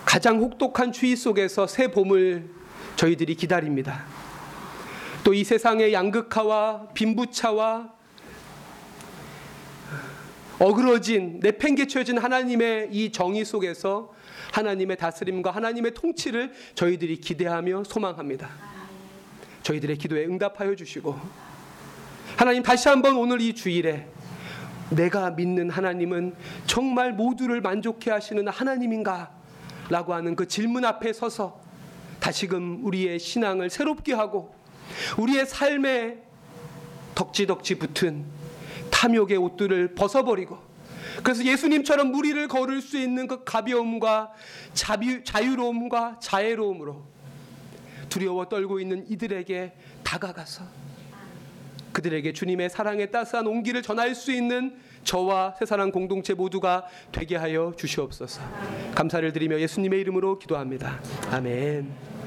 가장 0.04 0.38
혹독한 0.38 0.92
추위 0.92 1.16
속에서 1.16 1.66
새 1.66 1.90
봄을 1.90 2.48
저희들이 2.96 3.34
기다립니다. 3.34 4.04
또 5.24 5.34
이 5.34 5.44
세상의 5.44 5.92
양극화와 5.92 6.88
빈부차와 6.94 7.92
어그러진 10.58 11.40
내팽개쳐진 11.40 12.16
하나님의 12.18 12.88
이 12.90 13.12
정의 13.12 13.44
속에서 13.44 14.12
하나님의 14.52 14.96
다스림과 14.96 15.50
하나님의 15.50 15.92
통치를 15.94 16.52
저희들이 16.74 17.18
기대하며 17.18 17.84
소망합니다. 17.84 18.48
저희들의 19.62 19.98
기도에 19.98 20.24
응답하여 20.24 20.74
주시고 20.74 21.47
하나님 22.36 22.62
다시 22.62 22.88
한번 22.88 23.16
오늘 23.16 23.40
이 23.40 23.54
주일에 23.54 24.06
내가 24.90 25.30
믿는 25.30 25.70
하나님은 25.70 26.34
정말 26.66 27.12
모두를 27.12 27.60
만족해 27.60 28.10
하시는 28.10 28.46
하나님인가? 28.48 29.30
라고 29.90 30.14
하는 30.14 30.36
그 30.36 30.46
질문 30.46 30.84
앞에 30.84 31.12
서서 31.12 31.60
다시금 32.20 32.84
우리의 32.84 33.18
신앙을 33.18 33.70
새롭게 33.70 34.12
하고 34.12 34.54
우리의 35.16 35.46
삶에 35.46 36.22
덕지덕지 37.14 37.76
붙은 37.76 38.24
탐욕의 38.90 39.38
옷들을 39.38 39.94
벗어버리고 39.94 40.58
그래서 41.22 41.44
예수님처럼 41.44 42.12
무리를 42.12 42.46
걸을 42.48 42.80
수 42.80 42.98
있는 42.98 43.26
그 43.26 43.44
가벼움과 43.44 44.32
자비, 44.74 45.24
자유로움과 45.24 46.18
자애로움으로 46.20 47.04
두려워 48.08 48.48
떨고 48.48 48.80
있는 48.80 49.04
이들에게 49.08 49.74
다가가서 50.02 50.64
그들에게 51.92 52.32
주님의 52.32 52.70
사랑의 52.70 53.10
따스한 53.10 53.46
온기를 53.46 53.82
전할 53.82 54.14
수 54.14 54.32
있는 54.32 54.76
저와 55.04 55.54
세사랑 55.58 55.90
공동체 55.90 56.34
모두가 56.34 56.86
되게 57.12 57.36
하여 57.36 57.72
주시옵소서. 57.76 58.42
감사를 58.94 59.32
드리며 59.32 59.60
예수님의 59.60 60.00
이름으로 60.00 60.38
기도합니다. 60.38 61.00
아멘. 61.30 62.17